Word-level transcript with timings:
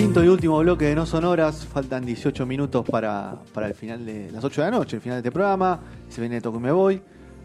Quinto 0.00 0.24
y 0.24 0.28
último 0.28 0.58
bloque 0.60 0.86
de 0.86 0.94
No 0.94 1.04
Sonoras. 1.04 1.66
Faltan 1.66 2.06
18 2.06 2.46
minutos 2.46 2.86
para, 2.88 3.36
para 3.52 3.66
el 3.66 3.74
final 3.74 4.06
de 4.06 4.30
las 4.32 4.42
8 4.42 4.62
de 4.62 4.70
la 4.70 4.78
noche, 4.78 4.96
el 4.96 5.02
final 5.02 5.16
de 5.16 5.28
este 5.28 5.30
programa. 5.30 5.78
Se 6.08 6.22
viene 6.22 6.40
Toco 6.40 6.56
y 6.56 6.60
Me 6.60 6.72
Voy. 6.72 7.02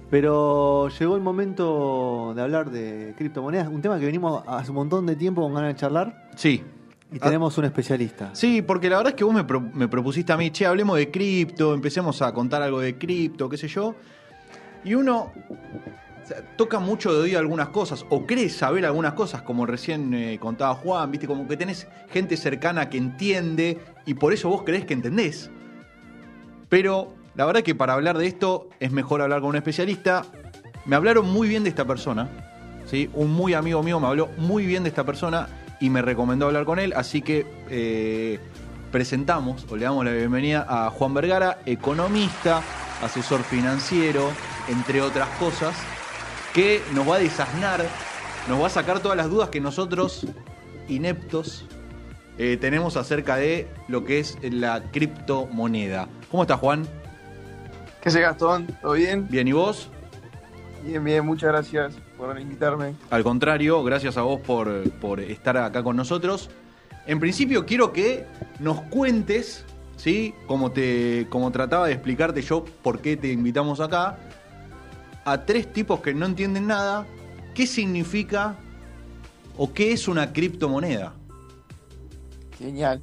Pero 0.09 0.87
llegó 0.87 1.15
el 1.17 1.21
momento 1.21 2.31
de 2.33 2.41
hablar 2.41 2.71
de 2.71 3.13
criptomonedas, 3.17 3.67
un 3.67 3.81
tema 3.81 3.99
que 3.99 4.05
venimos 4.05 4.41
hace 4.47 4.69
un 4.71 4.75
montón 4.75 5.05
de 5.05 5.17
tiempo 5.17 5.41
con 5.41 5.53
ganas 5.53 5.73
de 5.73 5.79
charlar. 5.79 6.29
Sí. 6.37 6.63
Y 7.11 7.19
tenemos 7.19 7.57
un 7.57 7.65
especialista. 7.65 8.29
Sí, 8.33 8.61
porque 8.61 8.89
la 8.89 8.97
verdad 8.97 9.11
es 9.11 9.17
que 9.17 9.25
vos 9.25 9.33
me, 9.33 9.43
pro- 9.43 9.59
me 9.73 9.89
propusiste 9.89 10.31
a 10.31 10.37
mí, 10.37 10.49
che, 10.51 10.65
hablemos 10.65 10.97
de 10.97 11.11
cripto, 11.11 11.73
empecemos 11.73 12.21
a 12.21 12.33
contar 12.33 12.61
algo 12.61 12.79
de 12.79 12.97
cripto, 12.97 13.49
qué 13.49 13.57
sé 13.57 13.67
yo. 13.67 13.95
Y 14.85 14.93
uno 14.93 15.33
toca 16.57 16.79
mucho 16.79 17.13
de 17.13 17.21
oído 17.21 17.39
algunas 17.39 17.69
cosas, 17.69 18.05
o 18.09 18.25
cree 18.25 18.49
saber 18.49 18.85
algunas 18.85 19.13
cosas, 19.13 19.41
como 19.41 19.65
recién 19.65 20.13
eh, 20.13 20.39
contaba 20.39 20.75
Juan, 20.75 21.11
viste, 21.11 21.27
como 21.27 21.47
que 21.47 21.57
tenés 21.57 21.87
gente 22.09 22.37
cercana 22.37 22.89
que 22.89 22.97
entiende, 22.97 23.79
y 24.05 24.13
por 24.15 24.33
eso 24.33 24.49
vos 24.49 24.63
creés 24.63 24.85
que 24.85 24.93
entendés. 24.93 25.49
Pero 26.69 27.13
la 27.35 27.45
verdad 27.45 27.63
que 27.63 27.75
para 27.75 27.93
hablar 27.93 28.17
de 28.17 28.27
esto 28.27 28.69
es 28.79 28.91
mejor 28.91 29.21
hablar 29.21 29.41
con 29.41 29.49
un 29.49 29.55
especialista. 29.57 30.25
Me 30.85 30.95
hablaron 30.95 31.31
muy 31.31 31.47
bien 31.47 31.63
de 31.63 31.69
esta 31.69 31.85
persona, 31.85 32.29
¿sí? 32.85 33.09
Un 33.13 33.31
muy 33.31 33.53
amigo 33.53 33.81
mío 33.83 33.99
me 33.99 34.07
habló 34.07 34.29
muy 34.37 34.65
bien 34.65 34.83
de 34.83 34.89
esta 34.89 35.03
persona 35.03 35.47
y 35.79 35.89
me 35.89 36.01
recomendó 36.01 36.45
hablar 36.45 36.65
con 36.65 36.79
él, 36.79 36.93
así 36.95 37.21
que 37.21 37.45
eh, 37.69 38.39
presentamos 38.91 39.65
o 39.69 39.75
le 39.75 39.85
damos 39.85 40.05
la 40.05 40.11
bienvenida 40.11 40.65
a 40.67 40.89
Juan 40.91 41.13
Vergara, 41.13 41.57
economista, 41.65 42.61
asesor 43.03 43.43
financiero, 43.43 44.29
entre 44.69 45.01
otras 45.01 45.27
cosas, 45.39 45.75
que 46.55 46.81
nos 46.93 47.07
va 47.07 47.17
a 47.17 47.19
desasnar, 47.19 47.85
nos 48.47 48.61
va 48.61 48.67
a 48.67 48.69
sacar 48.69 49.01
todas 49.01 49.17
las 49.17 49.29
dudas 49.29 49.49
que 49.49 49.59
nosotros, 49.59 50.25
ineptos, 50.87 51.65
eh, 52.37 52.55
tenemos 52.55 52.95
acerca 52.95 53.35
de 53.35 53.67
lo 53.89 54.05
que 54.05 54.19
es 54.19 54.37
la 54.41 54.83
criptomoneda. 54.89 56.07
¿Cómo 56.31 56.43
estás, 56.43 56.61
Juan? 56.61 56.87
¿Qué 58.01 58.07
hace 58.07 58.21
Gastón? 58.21 58.67
¿Todo 58.81 58.93
bien? 58.93 59.27
Bien, 59.29 59.45
¿y 59.49 59.51
vos? 59.51 59.89
Bien, 60.85 61.03
bien, 61.03 61.25
muchas 61.25 61.51
gracias 61.51 61.95
por 62.17 62.39
invitarme. 62.39 62.95
Al 63.09 63.23
contrario, 63.23 63.83
gracias 63.83 64.15
a 64.15 64.21
vos 64.21 64.39
por, 64.39 64.89
por 65.01 65.19
estar 65.19 65.57
acá 65.57 65.83
con 65.83 65.97
nosotros. 65.97 66.49
En 67.05 67.19
principio 67.19 67.65
quiero 67.65 67.91
que 67.91 68.25
nos 68.59 68.79
cuentes, 68.83 69.65
¿sí? 69.97 70.33
Como, 70.47 70.71
te, 70.71 71.27
como 71.29 71.51
trataba 71.51 71.87
de 71.87 71.93
explicarte 71.93 72.41
yo 72.41 72.63
por 72.81 72.99
qué 73.01 73.17
te 73.17 73.33
invitamos 73.33 73.81
acá, 73.81 74.19
a 75.25 75.43
tres 75.45 75.73
tipos 75.73 75.99
que 76.01 76.13
no 76.13 76.27
entienden 76.27 76.67
nada, 76.67 77.05
qué 77.55 77.65
significa 77.67 78.55
o 79.57 79.73
qué 79.73 79.91
es 79.91 80.07
una 80.07 80.31
criptomoneda. 80.31 81.13
Genial. 82.57 83.01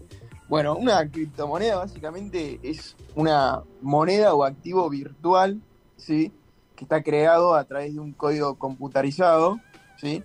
Bueno, 0.49 0.77
una 0.77 1.09
criptomoneda 1.09 1.77
básicamente 1.77 2.61
es 2.63 2.95
una 3.15 3.63
moneda 3.81 4.35
o 4.35 4.45
activo 4.45 4.89
virtual, 4.89 5.61
¿sí? 5.97 6.33
Que 6.77 6.85
está 6.85 7.03
creado 7.03 7.55
a 7.55 7.65
través 7.65 7.95
de 7.95 8.01
un 8.01 8.13
código 8.13 8.57
computarizado, 8.57 9.61
¿sí? 9.97 10.23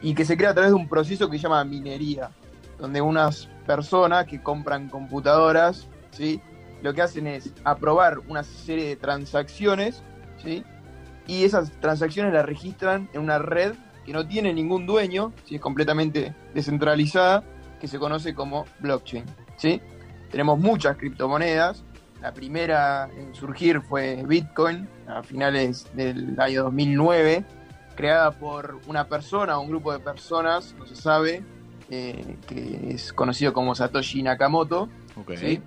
Y 0.00 0.14
que 0.14 0.24
se 0.24 0.36
crea 0.36 0.50
a 0.50 0.54
través 0.54 0.72
de 0.72 0.76
un 0.76 0.88
proceso 0.88 1.28
que 1.28 1.38
se 1.38 1.44
llama 1.44 1.64
minería, 1.64 2.30
donde 2.78 3.00
unas 3.00 3.48
personas 3.66 4.26
que 4.26 4.42
compran 4.42 4.88
computadoras, 4.88 5.88
¿sí? 6.10 6.40
Lo 6.82 6.92
que 6.94 7.02
hacen 7.02 7.26
es 7.26 7.52
aprobar 7.64 8.18
una 8.28 8.44
serie 8.44 8.88
de 8.88 8.96
transacciones, 8.96 10.02
¿sí? 10.42 10.64
Y 11.26 11.44
esas 11.44 11.70
transacciones 11.80 12.32
las 12.32 12.44
registran 12.44 13.08
en 13.12 13.20
una 13.20 13.38
red 13.38 13.74
que 14.04 14.12
no 14.12 14.26
tiene 14.26 14.52
ningún 14.52 14.86
dueño, 14.86 15.32
¿sí? 15.44 15.56
es 15.56 15.60
completamente 15.60 16.34
descentralizada, 16.54 17.44
que 17.80 17.88
se 17.88 17.98
conoce 17.98 18.34
como 18.34 18.64
blockchain. 18.80 19.24
¿sí? 19.56 19.80
Tenemos 20.30 20.58
muchas 20.58 20.96
criptomonedas. 20.96 21.84
La 22.20 22.32
primera 22.32 23.10
en 23.16 23.34
surgir 23.34 23.80
fue 23.80 24.22
Bitcoin 24.26 24.88
a 25.08 25.22
finales 25.22 25.86
del 25.94 26.38
año 26.40 26.64
2009, 26.64 27.44
creada 27.96 28.30
por 28.30 28.80
una 28.86 29.08
persona 29.08 29.58
o 29.58 29.62
un 29.62 29.68
grupo 29.68 29.92
de 29.92 29.98
personas, 29.98 30.74
no 30.78 30.86
se 30.86 30.94
sabe, 30.94 31.42
eh, 31.90 32.36
que 32.46 32.92
es 32.94 33.12
conocido 33.12 33.52
como 33.52 33.74
Satoshi 33.74 34.22
Nakamoto. 34.22 34.88
¿sí? 35.36 35.60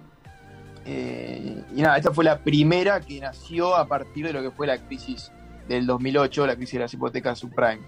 Eh, 0.85 1.63
y 1.75 1.81
nada, 1.81 1.97
esta 1.97 2.11
fue 2.11 2.23
la 2.23 2.39
primera 2.39 3.01
que 3.01 3.19
nació 3.19 3.75
a 3.75 3.87
partir 3.87 4.25
de 4.27 4.33
lo 4.33 4.41
que 4.41 4.51
fue 4.51 4.67
la 4.67 4.77
crisis 4.77 5.31
del 5.67 5.85
2008, 5.85 6.47
la 6.47 6.55
crisis 6.55 6.73
de 6.73 6.79
las 6.79 6.93
hipotecas 6.93 7.39
subprime. 7.39 7.81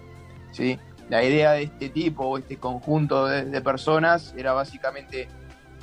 ¿sí? 0.50 0.78
La 1.08 1.24
idea 1.24 1.52
de 1.52 1.64
este 1.64 1.88
tipo 1.88 2.24
o 2.24 2.38
este 2.38 2.56
conjunto 2.56 3.26
de, 3.26 3.60
personas 3.60 4.34
era 4.36 4.52
básicamente 4.52 5.28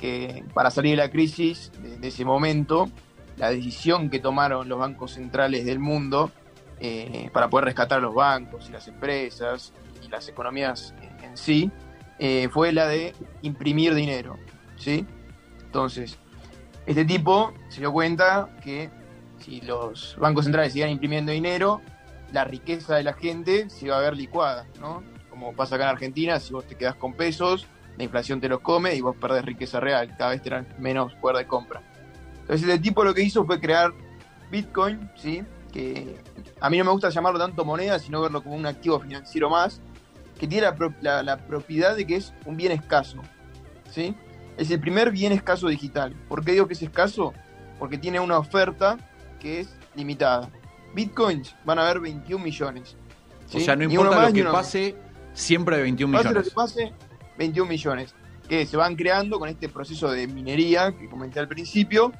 que 0.00 0.44
para 0.54 0.70
salir 0.70 0.92
de 0.92 0.96
la 0.98 1.10
crisis 1.10 1.72
de, 2.00 2.08
ese 2.08 2.24
momento, 2.24 2.88
la 3.36 3.50
decisión 3.50 4.10
que 4.10 4.18
tomaron 4.18 4.68
los 4.68 4.78
bancos 4.78 5.12
centrales 5.12 5.64
del 5.64 5.78
mundo 5.78 6.30
eh, 6.78 7.30
para 7.32 7.48
poder 7.48 7.66
rescatar 7.66 8.00
los 8.00 8.14
bancos 8.14 8.68
y 8.68 8.72
las 8.72 8.86
empresas 8.88 9.72
y 10.04 10.08
las 10.08 10.28
economías 10.28 10.94
en, 11.00 11.24
en 11.24 11.36
sí, 11.36 11.70
eh, 12.18 12.48
fue 12.50 12.72
la 12.72 12.86
de 12.86 13.14
imprimir 13.42 13.94
dinero. 13.94 14.36
¿sí? 14.76 15.06
Entonces, 15.64 16.18
este 16.86 17.04
tipo 17.04 17.52
se 17.68 17.80
dio 17.80 17.92
cuenta 17.92 18.48
que 18.62 18.90
si 19.38 19.60
los 19.60 20.16
bancos 20.18 20.44
centrales 20.44 20.72
sigan 20.72 20.90
imprimiendo 20.90 21.32
dinero, 21.32 21.80
la 22.32 22.44
riqueza 22.44 22.96
de 22.96 23.02
la 23.04 23.12
gente 23.12 23.70
se 23.70 23.86
iba 23.86 23.96
a 23.96 24.00
ver 24.00 24.16
licuada, 24.16 24.66
¿no? 24.80 25.02
Como 25.30 25.54
pasa 25.54 25.76
acá 25.76 25.84
en 25.84 25.90
Argentina, 25.90 26.40
si 26.40 26.52
vos 26.52 26.66
te 26.66 26.74
quedás 26.74 26.96
con 26.96 27.12
pesos, 27.14 27.66
la 27.96 28.04
inflación 28.04 28.40
te 28.40 28.48
los 28.48 28.60
come 28.60 28.94
y 28.94 29.00
vos 29.00 29.16
perdés 29.16 29.44
riqueza 29.44 29.80
real, 29.80 30.14
cada 30.16 30.30
vez 30.30 30.42
tenés 30.42 30.66
menos 30.78 31.14
poder 31.16 31.36
de 31.36 31.46
compra. 31.46 31.82
Entonces 32.40 32.68
este 32.68 32.80
tipo 32.80 33.04
lo 33.04 33.14
que 33.14 33.22
hizo 33.22 33.44
fue 33.44 33.60
crear 33.60 33.92
Bitcoin, 34.50 35.10
¿sí? 35.16 35.42
Que 35.72 36.16
a 36.60 36.70
mí 36.70 36.78
no 36.78 36.84
me 36.84 36.90
gusta 36.90 37.10
llamarlo 37.10 37.38
tanto 37.38 37.64
moneda, 37.64 37.98
sino 37.98 38.20
verlo 38.22 38.42
como 38.42 38.56
un 38.56 38.66
activo 38.66 38.98
financiero 39.00 39.50
más, 39.50 39.80
que 40.38 40.46
tiene 40.46 40.66
la, 40.66 40.74
pro- 40.74 40.94
la 41.00 41.36
propiedad 41.38 41.96
de 41.96 42.06
que 42.06 42.16
es 42.16 42.34
un 42.44 42.56
bien 42.56 42.72
escaso, 42.72 43.22
¿sí? 43.90 44.14
Es 44.56 44.70
el 44.70 44.80
primer 44.80 45.10
bien 45.10 45.32
escaso 45.32 45.68
digital. 45.68 46.14
¿Por 46.28 46.44
qué 46.44 46.52
digo 46.52 46.66
que 46.66 46.74
es 46.74 46.82
escaso? 46.82 47.34
Porque 47.78 47.98
tiene 47.98 48.20
una 48.20 48.38
oferta 48.38 48.96
que 49.38 49.60
es 49.60 49.68
limitada. 49.94 50.50
Bitcoins 50.94 51.54
van 51.64 51.78
a 51.78 51.82
haber 51.84 52.00
21 52.00 52.42
millones. 52.42 52.96
O 53.52 53.60
sea, 53.60 53.76
no 53.76 53.84
importa 53.84 54.16
más, 54.16 54.28
lo 54.28 54.34
que 54.34 54.40
menos. 54.40 54.52
pase, 54.54 54.94
siempre 55.32 55.76
hay 55.76 55.82
21 55.82 56.12
Pase 56.12 56.24
lo 56.24 56.30
millones. 56.30 56.48
que 56.48 56.54
pase, 56.54 56.92
21 57.38 57.68
millones. 57.68 58.14
Que 58.48 58.64
se 58.66 58.76
van 58.76 58.94
creando 58.96 59.38
con 59.38 59.48
este 59.48 59.68
proceso 59.68 60.10
de 60.10 60.26
minería 60.26 60.92
que 60.96 61.08
comenté 61.08 61.40
al 61.40 61.48
principio. 61.48 62.12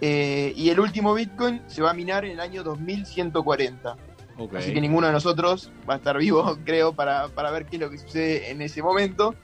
eh, 0.00 0.52
y 0.56 0.68
el 0.70 0.78
último 0.80 1.12
Bitcoin 1.14 1.62
se 1.66 1.82
va 1.82 1.90
a 1.90 1.94
minar 1.94 2.24
en 2.24 2.32
el 2.32 2.40
año 2.40 2.62
2140. 2.62 3.96
Ok. 4.38 4.54
Así 4.54 4.72
que 4.72 4.80
ninguno 4.80 5.06
de 5.08 5.12
nosotros 5.12 5.72
va 5.88 5.94
a 5.94 5.96
estar 5.96 6.16
vivo, 6.18 6.56
creo, 6.64 6.92
para, 6.92 7.28
para 7.28 7.50
ver 7.50 7.66
qué 7.66 7.76
es 7.76 7.82
lo 7.82 7.90
que 7.90 7.98
sucede 7.98 8.50
en 8.50 8.62
ese 8.62 8.82
momento. 8.82 9.34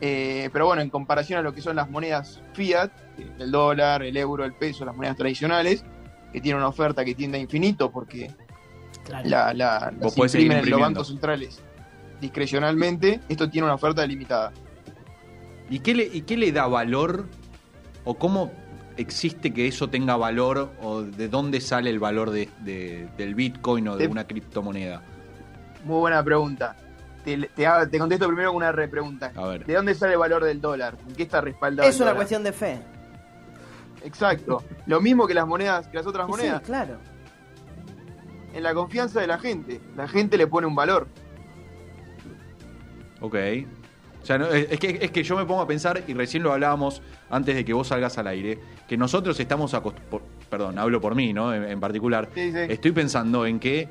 Eh, 0.00 0.50
pero 0.52 0.66
bueno, 0.66 0.82
en 0.82 0.90
comparación 0.90 1.38
a 1.38 1.42
lo 1.42 1.52
que 1.54 1.60
son 1.62 1.76
las 1.76 1.88
monedas 1.90 2.40
fiat, 2.52 2.90
el 3.38 3.50
dólar, 3.50 4.02
el 4.02 4.16
euro, 4.16 4.44
el 4.44 4.52
peso, 4.52 4.84
las 4.84 4.94
monedas 4.94 5.16
tradicionales, 5.16 5.84
que 6.34 6.40
tienen 6.40 6.58
una 6.58 6.68
oferta 6.68 7.04
que 7.04 7.14
tiende 7.14 7.38
a 7.38 7.40
infinito 7.40 7.90
porque 7.92 8.28
la, 9.24 9.54
las 9.54 9.92
imprimen 10.18 10.58
en 10.58 10.70
los 10.70 10.80
bancos 10.80 11.06
centrales 11.08 11.62
discrecionalmente, 12.20 13.20
esto 13.28 13.48
tiene 13.50 13.66
una 13.66 13.74
oferta 13.74 14.04
limitada. 14.06 14.52
¿Y 15.70 15.78
qué, 15.80 15.94
le, 15.94 16.04
¿Y 16.04 16.22
qué 16.22 16.36
le 16.36 16.52
da 16.52 16.66
valor? 16.66 17.26
¿O 18.04 18.14
cómo 18.14 18.50
existe 18.96 19.52
que 19.52 19.68
eso 19.68 19.88
tenga 19.90 20.16
valor? 20.16 20.72
¿O 20.82 21.02
de 21.02 21.28
dónde 21.28 21.60
sale 21.60 21.90
el 21.90 21.98
valor 21.98 22.30
de, 22.30 22.48
de- 22.60 23.08
del 23.16 23.34
Bitcoin 23.34 23.88
o 23.88 23.96
de 23.96 24.06
De- 24.06 24.10
una 24.10 24.26
criptomoneda? 24.26 25.02
Muy 25.84 25.98
buena 26.00 26.22
pregunta. 26.24 26.76
Te, 27.24 27.36
te 27.54 27.66
te 27.90 27.98
contesto 27.98 28.26
primero 28.26 28.48
con 28.50 28.56
una 28.58 28.72
repregunta. 28.72 29.32
A 29.36 29.46
ver. 29.46 29.66
¿De 29.66 29.74
dónde 29.74 29.94
sale 29.94 30.12
el 30.14 30.18
valor 30.18 30.44
del 30.44 30.60
dólar? 30.60 30.96
¿En 31.08 31.14
qué 31.14 31.22
está 31.24 31.40
respaldado? 31.42 31.88
Es 31.88 31.96
el 31.96 32.02
una 32.02 32.10
dólar? 32.12 32.16
cuestión 32.16 32.42
de 32.42 32.52
fe. 32.52 32.78
Exacto. 34.04 34.62
Lo 34.86 35.00
mismo 35.00 35.26
que 35.26 35.34
las 35.34 35.46
monedas, 35.46 35.88
que 35.88 35.96
las 35.96 36.06
otras 36.06 36.28
monedas. 36.28 36.60
Sí, 36.60 36.66
claro. 36.66 36.98
En 38.52 38.62
la 38.62 38.74
confianza 38.74 39.20
de 39.20 39.26
la 39.26 39.38
gente. 39.38 39.80
La 39.96 40.06
gente 40.06 40.36
le 40.38 40.46
pone 40.46 40.66
un 40.66 40.74
valor. 40.76 41.08
Ok. 43.20 43.36
O 44.22 44.26
sea, 44.26 44.38
no, 44.38 44.46
es, 44.48 44.68
es 44.70 44.78
que, 44.80 44.98
es 45.02 45.10
que 45.10 45.22
yo 45.22 45.36
me 45.36 45.44
pongo 45.44 45.60
a 45.60 45.66
pensar, 45.66 46.02
y 46.06 46.14
recién 46.14 46.42
lo 46.42 46.52
hablábamos 46.52 47.02
antes 47.28 47.54
de 47.54 47.64
que 47.64 47.72
vos 47.74 47.88
salgas 47.88 48.16
al 48.16 48.26
aire, 48.26 48.58
que 48.88 48.96
nosotros 48.96 49.38
estamos 49.38 49.74
acostumbrados, 49.74 50.22
perdón, 50.48 50.78
hablo 50.78 50.98
por 51.00 51.14
mí, 51.14 51.32
¿no? 51.34 51.52
En, 51.52 51.64
en 51.64 51.78
particular, 51.80 52.30
Sí, 52.34 52.50
sí. 52.50 52.58
estoy 52.68 52.92
pensando 52.92 53.44
en 53.44 53.58
que 53.60 53.86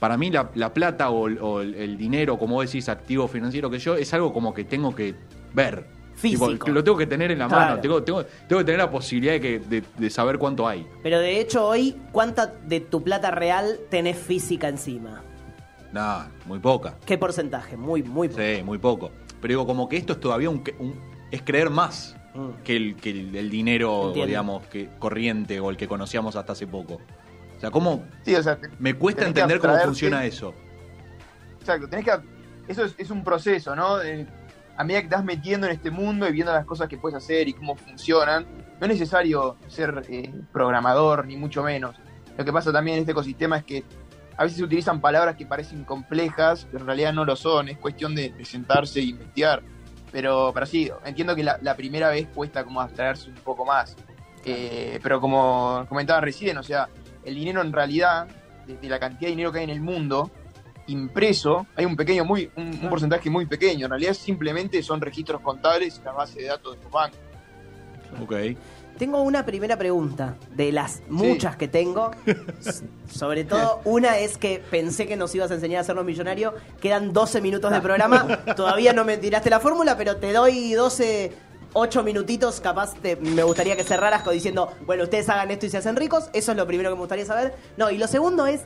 para 0.00 0.16
mí 0.16 0.30
la, 0.30 0.50
la 0.54 0.74
plata 0.74 1.10
o, 1.10 1.28
el- 1.28 1.38
o 1.40 1.60
el, 1.60 1.96
dinero, 1.96 2.36
como 2.36 2.60
decís, 2.62 2.88
activo 2.88 3.28
financiero 3.28 3.70
que 3.70 3.78
yo, 3.78 3.94
es 3.96 4.12
algo 4.12 4.32
como 4.32 4.52
que 4.54 4.64
tengo 4.64 4.92
que 4.94 5.14
ver. 5.54 5.86
Físico. 6.20 6.48
Tipo, 6.50 6.64
que 6.66 6.70
lo 6.72 6.84
tengo 6.84 6.98
que 6.98 7.06
tener 7.06 7.30
en 7.32 7.38
la 7.38 7.48
Claro. 7.48 7.64
mano, 7.70 7.80
tengo, 7.80 8.02
tengo, 8.02 8.24
tengo 8.24 8.58
que 8.60 8.64
tener 8.64 8.78
la 8.78 8.90
posibilidad 8.90 9.32
de, 9.34 9.40
que, 9.40 9.58
de, 9.58 9.82
de 9.96 10.10
saber 10.10 10.38
cuánto 10.38 10.68
hay. 10.68 10.86
Pero 11.02 11.18
de 11.18 11.40
hecho 11.40 11.66
hoy, 11.66 11.96
¿cuánta 12.12 12.46
de 12.46 12.80
tu 12.80 13.02
plata 13.02 13.30
real 13.30 13.78
tenés 13.88 14.18
física 14.18 14.68
encima? 14.68 15.22
Nada, 15.92 16.30
muy 16.46 16.58
poca. 16.58 16.96
¿Qué 17.06 17.16
porcentaje? 17.18 17.76
Muy, 17.76 18.02
muy 18.02 18.28
poco. 18.28 18.40
Sí, 18.42 18.62
muy 18.62 18.78
poco. 18.78 19.10
Pero 19.40 19.52
digo, 19.52 19.66
como 19.66 19.88
que 19.88 19.96
esto 19.96 20.12
es 20.12 20.20
todavía 20.20 20.50
un, 20.50 20.62
un- 20.78 20.94
es 21.30 21.42
creer 21.42 21.70
más 21.70 22.16
Mm. 22.32 22.62
que 22.62 22.76
el, 22.76 22.94
que 22.96 23.10
el, 23.10 23.34
el 23.34 23.50
dinero, 23.50 24.06
Entiendo. 24.08 24.26
digamos, 24.28 24.66
que 24.68 24.88
corriente 25.00 25.58
o 25.58 25.68
el 25.70 25.76
que 25.76 25.88
conocíamos 25.88 26.36
hasta 26.36 26.52
hace 26.52 26.64
poco. 26.68 27.00
O 27.56 27.60
sea, 27.60 27.72
¿cómo 27.72 28.04
Sí, 28.24 28.34
o 28.36 28.42
sea, 28.42 28.56
me 28.78 28.94
cuesta 28.94 29.26
entender 29.26 29.58
cómo 29.58 29.76
funciona 29.78 30.24
eso? 30.24 30.54
Exacto, 31.60 31.88
tenés 31.88 32.04
que. 32.04 32.12
Eso 32.68 32.84
es, 32.84 32.94
es 32.98 33.10
un 33.10 33.24
proceso, 33.24 33.74
¿no? 33.74 33.98
De- 33.98 34.26
a 34.80 34.84
medida 34.84 35.02
que 35.02 35.08
te 35.08 35.22
metiendo 35.22 35.66
en 35.66 35.74
este 35.74 35.90
mundo 35.90 36.26
y 36.26 36.32
viendo 36.32 36.54
las 36.54 36.64
cosas 36.64 36.88
que 36.88 36.96
puedes 36.96 37.14
hacer 37.14 37.46
y 37.46 37.52
cómo 37.52 37.76
funcionan, 37.76 38.46
no 38.80 38.86
es 38.86 38.88
necesario 38.88 39.58
ser 39.68 40.02
eh, 40.08 40.32
programador, 40.54 41.26
ni 41.26 41.36
mucho 41.36 41.62
menos. 41.62 41.96
Lo 42.38 42.46
que 42.46 42.50
pasa 42.50 42.72
también 42.72 42.96
en 42.96 43.00
este 43.02 43.12
ecosistema 43.12 43.58
es 43.58 43.64
que 43.64 43.84
a 44.38 44.44
veces 44.44 44.56
se 44.56 44.64
utilizan 44.64 45.02
palabras 45.02 45.36
que 45.36 45.44
parecen 45.44 45.84
complejas, 45.84 46.66
pero 46.72 46.80
en 46.80 46.86
realidad 46.86 47.12
no 47.12 47.26
lo 47.26 47.36
son. 47.36 47.68
Es 47.68 47.76
cuestión 47.76 48.14
de, 48.14 48.30
de 48.30 48.44
sentarse 48.46 49.00
e 49.00 49.02
investigar. 49.02 49.62
Pero, 50.12 50.50
pero 50.54 50.64
sí, 50.64 50.90
entiendo 51.04 51.36
que 51.36 51.44
la, 51.44 51.58
la 51.60 51.76
primera 51.76 52.08
vez 52.08 52.28
cuesta 52.34 52.64
como 52.64 52.80
abstraerse 52.80 53.28
un 53.28 53.36
poco 53.36 53.66
más. 53.66 53.98
Eh, 54.46 54.98
pero 55.02 55.20
como 55.20 55.84
comentaba 55.90 56.22
recién, 56.22 56.56
o 56.56 56.62
sea, 56.62 56.88
el 57.22 57.34
dinero 57.34 57.60
en 57.60 57.70
realidad, 57.70 58.28
de, 58.66 58.78
de 58.78 58.88
la 58.88 58.98
cantidad 58.98 59.28
de 59.28 59.32
dinero 59.32 59.52
que 59.52 59.58
hay 59.58 59.64
en 59.64 59.70
el 59.70 59.82
mundo, 59.82 60.30
impreso, 60.90 61.66
hay 61.76 61.84
un 61.84 61.96
pequeño, 61.96 62.24
muy, 62.24 62.50
un, 62.56 62.78
un 62.82 62.88
porcentaje 62.90 63.30
muy 63.30 63.46
pequeño. 63.46 63.86
En 63.86 63.90
realidad 63.90 64.14
simplemente 64.14 64.82
son 64.82 65.00
registros 65.00 65.40
contables 65.40 65.98
y 66.00 66.04
la 66.04 66.12
base 66.12 66.40
de 66.40 66.46
datos 66.48 66.76
de 66.76 66.82
tu 66.82 66.88
banco. 66.90 67.16
Ok. 68.22 68.34
Tengo 68.98 69.22
una 69.22 69.46
primera 69.46 69.78
pregunta, 69.78 70.36
de 70.54 70.72
las 70.72 71.00
muchas 71.08 71.56
que 71.56 71.68
tengo. 71.68 72.10
Sobre 73.10 73.44
todo, 73.44 73.80
una 73.84 74.18
es 74.18 74.36
que 74.36 74.62
pensé 74.70 75.06
que 75.06 75.16
nos 75.16 75.34
ibas 75.34 75.50
a 75.50 75.54
enseñar 75.54 75.78
a 75.78 75.80
hacernos 75.82 76.04
millonario. 76.04 76.54
Quedan 76.82 77.12
12 77.12 77.40
minutos 77.40 77.72
de 77.72 77.80
programa. 77.80 78.26
Todavía 78.56 78.92
no 78.92 79.04
me 79.04 79.16
tiraste 79.16 79.48
la 79.48 79.58
fórmula, 79.60 79.96
pero 79.96 80.16
te 80.16 80.32
doy 80.32 80.74
12, 80.74 81.32
8 81.72 82.02
minutitos. 82.02 82.60
Capaz 82.60 82.94
te- 82.96 83.16
me 83.16 83.42
gustaría 83.42 83.74
que 83.74 83.84
cerraras 83.84 84.22
diciendo, 84.30 84.70
bueno, 84.84 85.04
ustedes 85.04 85.28
hagan 85.30 85.50
esto 85.50 85.64
y 85.66 85.70
se 85.70 85.78
hacen 85.78 85.96
ricos. 85.96 86.28
Eso 86.34 86.52
es 86.52 86.58
lo 86.58 86.66
primero 86.66 86.90
que 86.90 86.94
me 86.96 87.00
gustaría 87.00 87.24
saber. 87.24 87.54
No, 87.78 87.90
y 87.90 87.96
lo 87.96 88.06
segundo 88.06 88.46
es, 88.46 88.62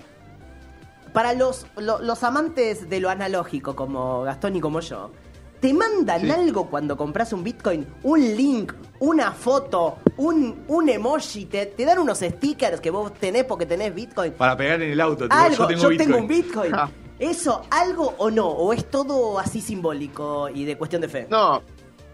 para 1.14 1.32
los, 1.32 1.66
lo- 1.78 2.00
los 2.02 2.22
amantes 2.25 2.90
de 2.90 3.00
lo 3.00 3.08
analógico, 3.08 3.75
como 3.75 4.22
Gastón 4.25 4.56
y 4.56 4.61
como 4.61 4.81
yo, 4.81 5.11
¿te 5.61 5.72
mandan 5.72 6.20
Sí. 6.20 6.31
algo 6.31 6.69
cuando 6.69 6.96
compras 6.99 7.32
un 7.32 7.43
Bitcoin? 7.43 7.87
Un 8.02 8.20
link, 8.37 8.72
una 8.99 9.32
foto, 9.32 9.96
un, 10.19 10.64
un 10.69 10.88
emoji, 10.90 11.46
te, 11.46 11.64
te 11.66 11.84
dan 11.87 11.99
unos 12.00 12.19
stickers 12.19 12.81
que 12.82 12.90
vos 12.90 13.14
tenés 13.14 13.44
porque 13.44 13.64
tenés 13.64 13.94
Bitcoin. 13.94 14.32
Para 14.32 14.55
pegar 14.56 14.82
en 14.82 14.90
el 14.90 15.00
auto, 15.00 15.25
tipo, 15.25 15.34
Algo, 15.34 15.70
yo 15.70 15.96
tengo 15.96 16.19
un 16.19 16.26
Bitcoin. 16.28 16.43
Bitcoin. 16.72 16.75
Ah. 16.75 16.90
¿Eso, 17.19 17.62
algo 17.70 18.14
o 18.19 18.28
no? 18.28 18.49
¿O 18.49 18.72
es 18.72 18.90
todo 18.90 19.38
así 19.38 19.61
simbólico 19.61 20.49
y 20.49 20.64
de 20.64 20.76
cuestión 20.76 21.00
de 21.00 21.08
fe? 21.08 21.26
No, 21.31 21.62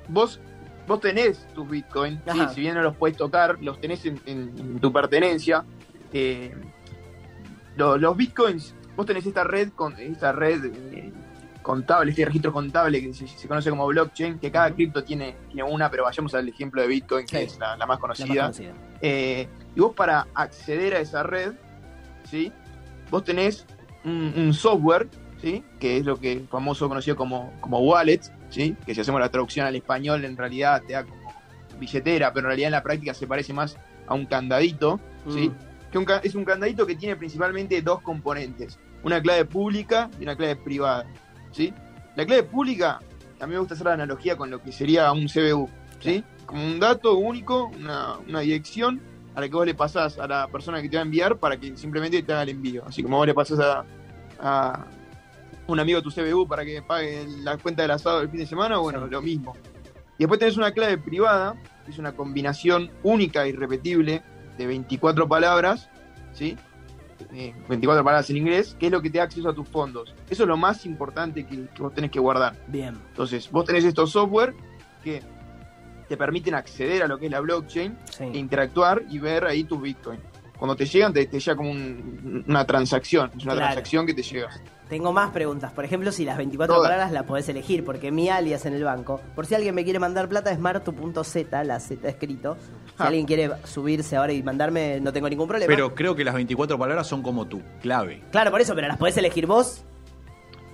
vos, 0.08 0.38
vos 0.86 1.00
tenés 1.00 1.48
tus 1.54 1.66
bitcoins, 1.68 2.20
sí, 2.30 2.38
Ajá. 2.38 2.52
si 2.52 2.60
bien 2.60 2.74
no 2.74 2.82
los 2.82 2.94
puedes 2.96 3.16
tocar, 3.16 3.56
los 3.62 3.80
tenés 3.80 4.04
en, 4.04 4.20
en- 4.26 4.52
en 4.58 4.78
tu 4.78 4.92
pertenencia. 4.92 5.64
Eh, 6.12 6.54
lo- 7.76 7.96
los 7.96 8.14
bitcoins, 8.16 8.74
vos 9.00 9.06
tenés 9.06 9.24
esta 9.24 9.44
red, 9.44 9.70
con 9.74 9.98
esta 9.98 10.30
red 10.30 10.62
eh, 10.92 11.10
contable, 11.62 12.10
este 12.10 12.24
registro 12.26 12.52
contable 12.52 13.00
que 13.00 13.14
se, 13.14 13.26
se 13.26 13.48
conoce 13.48 13.70
como 13.70 13.86
blockchain, 13.86 14.38
que 14.38 14.50
cada 14.50 14.70
cripto 14.74 15.02
tiene, 15.02 15.36
tiene 15.48 15.62
una, 15.62 15.90
pero 15.90 16.04
vayamos 16.04 16.34
al 16.34 16.46
ejemplo 16.48 16.82
de 16.82 16.88
Bitcoin, 16.88 17.24
que 17.26 17.38
Sí. 17.38 17.44
es 17.44 17.58
la, 17.58 17.76
la 17.78 17.86
más 17.86 17.86
La 17.86 17.86
más 17.86 17.98
conocida. 17.98 18.52
Eh, 19.00 19.48
y 19.74 19.80
vos 19.80 19.94
para 19.94 20.26
acceder 20.34 20.94
a 20.96 21.00
esa 21.00 21.22
red, 21.22 21.52
¿sí? 22.30 22.52
Vos 23.10 23.24
tenés 23.24 23.64
un, 24.04 24.34
un 24.36 24.52
software, 24.52 25.08
¿sí? 25.40 25.64
Que 25.78 25.96
es 25.96 26.04
lo 26.04 26.16
que 26.20 26.44
famoso 26.50 26.88
conocido 26.88 27.16
como, 27.16 27.52
como 27.60 27.78
wallet, 27.80 28.20
¿sí? 28.50 28.76
Que 28.84 28.94
si 28.94 29.00
hacemos 29.00 29.20
la 29.20 29.30
traducción 29.30 29.66
al 29.66 29.76
español 29.76 30.24
en 30.26 30.36
realidad 30.36 30.82
te 30.86 30.92
da 30.92 31.04
como 31.04 31.20
billetera, 31.78 32.32
pero 32.34 32.46
en 32.46 32.48
realidad 32.48 32.66
en 32.68 32.72
la 32.72 32.82
práctica 32.82 33.14
se 33.14 33.26
parece 33.26 33.54
más 33.54 33.78
a 34.06 34.14
un 34.14 34.26
candadito, 34.26 35.00
¿sí? 35.28 35.48
Mm. 35.48 35.54
Que 35.90 35.98
un 35.98 36.06
es 36.22 36.34
un 36.36 36.44
candadito 36.44 36.86
que 36.86 36.94
tiene 36.94 37.16
principalmente 37.16 37.82
dos 37.82 38.00
componentes, 38.02 38.78
una 39.02 39.20
clave 39.22 39.44
pública 39.44 40.10
y 40.18 40.22
una 40.24 40.36
clave 40.36 40.56
privada, 40.56 41.06
¿sí? 41.52 41.72
La 42.16 42.26
clave 42.26 42.42
pública, 42.42 43.00
a 43.40 43.46
mí 43.46 43.52
me 43.54 43.58
gusta 43.58 43.74
hacer 43.74 43.86
la 43.86 43.94
analogía 43.94 44.36
con 44.36 44.50
lo 44.50 44.62
que 44.62 44.72
sería 44.72 45.10
un 45.12 45.26
CBU, 45.28 45.68
¿sí? 46.00 46.24
Como 46.46 46.64
un 46.64 46.80
dato 46.80 47.16
único, 47.16 47.70
una, 47.80 48.18
una 48.28 48.40
dirección 48.40 49.00
a 49.34 49.40
la 49.40 49.48
que 49.48 49.54
vos 49.54 49.64
le 49.66 49.74
pasás 49.74 50.18
a 50.18 50.26
la 50.26 50.48
persona 50.48 50.82
que 50.82 50.88
te 50.88 50.96
va 50.96 51.02
a 51.02 51.04
enviar 51.04 51.36
para 51.38 51.56
que 51.56 51.76
simplemente 51.76 52.22
te 52.22 52.32
haga 52.32 52.42
el 52.42 52.48
envío. 52.50 52.84
Así 52.86 53.02
como 53.02 53.16
vos 53.18 53.26
le 53.26 53.34
pasás 53.34 53.60
a, 53.60 53.84
a 54.40 54.84
un 55.68 55.78
amigo 55.78 56.02
tu 56.02 56.10
CBU 56.10 56.48
para 56.48 56.64
que 56.64 56.82
pague 56.82 57.26
la 57.42 57.56
cuenta 57.56 57.82
del 57.82 57.92
asado 57.92 58.20
del 58.20 58.28
fin 58.30 58.40
de 58.40 58.46
semana, 58.46 58.78
bueno, 58.78 59.04
Sí. 59.04 59.10
lo 59.10 59.22
mismo. 59.22 59.56
Y 60.18 60.24
después 60.24 60.40
tenés 60.40 60.56
una 60.56 60.72
clave 60.72 60.98
privada, 60.98 61.54
que 61.84 61.92
es 61.92 61.98
una 61.98 62.12
combinación 62.12 62.90
única 63.04 63.46
y 63.46 63.52
repetible 63.52 64.22
de 64.58 64.66
24 64.66 65.28
palabras, 65.28 65.88
¿sí? 66.32 66.56
Eh, 67.32 67.54
24 67.68 68.02
palabras 68.04 68.28
en 68.30 68.36
inglés, 68.38 68.76
que 68.78 68.86
es 68.86 68.92
lo 68.92 69.00
que 69.02 69.10
te 69.10 69.18
da 69.18 69.24
acceso 69.24 69.48
a 69.48 69.54
tus 69.54 69.68
fondos. 69.68 70.14
Eso 70.28 70.42
es 70.44 70.48
lo 70.48 70.56
más 70.56 70.84
importante 70.86 71.44
que, 71.46 71.66
que 71.74 71.82
vos 71.82 71.94
tenés 71.94 72.10
que 72.10 72.18
guardar. 72.18 72.56
Bien. 72.66 72.96
Entonces, 73.10 73.50
vos 73.50 73.64
tenés 73.64 73.84
estos 73.84 74.10
software 74.10 74.54
que 75.04 75.22
te 76.08 76.16
permiten 76.16 76.54
acceder 76.54 77.02
a 77.02 77.06
lo 77.06 77.18
que 77.18 77.26
es 77.26 77.30
la 77.32 77.40
blockchain 77.40 77.96
Sí. 78.10 78.24
e 78.24 78.38
interactuar 78.38 79.02
y 79.08 79.18
ver 79.18 79.44
ahí 79.44 79.62
tus 79.64 79.80
bitcoin. 79.80 80.18
Cuando 80.60 80.76
te 80.76 80.84
llegan, 80.86 81.12
te, 81.12 81.26
te 81.26 81.40
llega 81.40 81.56
como 81.56 81.70
un- 81.70 82.44
una 82.46 82.64
transacción. 82.64 83.30
Es 83.36 83.42
una 83.44 83.54
Claro. 83.54 83.58
transacción 83.68 84.06
que 84.06 84.14
te 84.14 84.22
llega. 84.22 84.48
Tengo 84.88 85.12
más 85.12 85.30
preguntas. 85.30 85.72
Por 85.72 85.84
ejemplo, 85.84 86.12
si 86.12 86.24
las 86.24 86.36
24 86.36 86.74
Todas. 86.74 86.88
palabras 86.90 87.12
las 87.12 87.22
podés 87.24 87.48
elegir, 87.48 87.84
porque 87.84 88.10
mi 88.12 88.28
alias 88.28 88.66
en 88.66 88.74
el 88.74 88.84
banco, 88.84 89.20
por 89.34 89.46
si 89.46 89.54
alguien 89.54 89.74
me 89.74 89.84
quiere 89.84 89.98
mandar 89.98 90.28
plata, 90.28 90.50
es 90.52 90.58
martu.z, 90.58 91.64
la 91.64 91.80
Z 91.80 92.08
escrito. 92.08 92.56
Si 92.96 93.02
Ah. 93.02 93.06
alguien 93.06 93.24
quiere 93.26 93.50
subirse 93.64 94.16
ahora 94.16 94.32
y 94.34 94.42
mandarme, 94.42 95.00
no 95.00 95.12
tengo 95.12 95.28
ningún 95.30 95.48
problema. 95.48 95.68
Pero 95.68 95.94
creo 95.94 96.14
que 96.14 96.24
las 96.24 96.34
24 96.34 96.78
palabras 96.78 97.06
son 97.06 97.22
como 97.22 97.46
tu 97.46 97.62
clave. 97.80 98.22
Claro, 98.30 98.50
por 98.50 98.60
eso, 98.60 98.74
pero 98.74 98.86
las 98.88 98.98
podés 98.98 99.16
elegir 99.16 99.46
vos. 99.46 99.82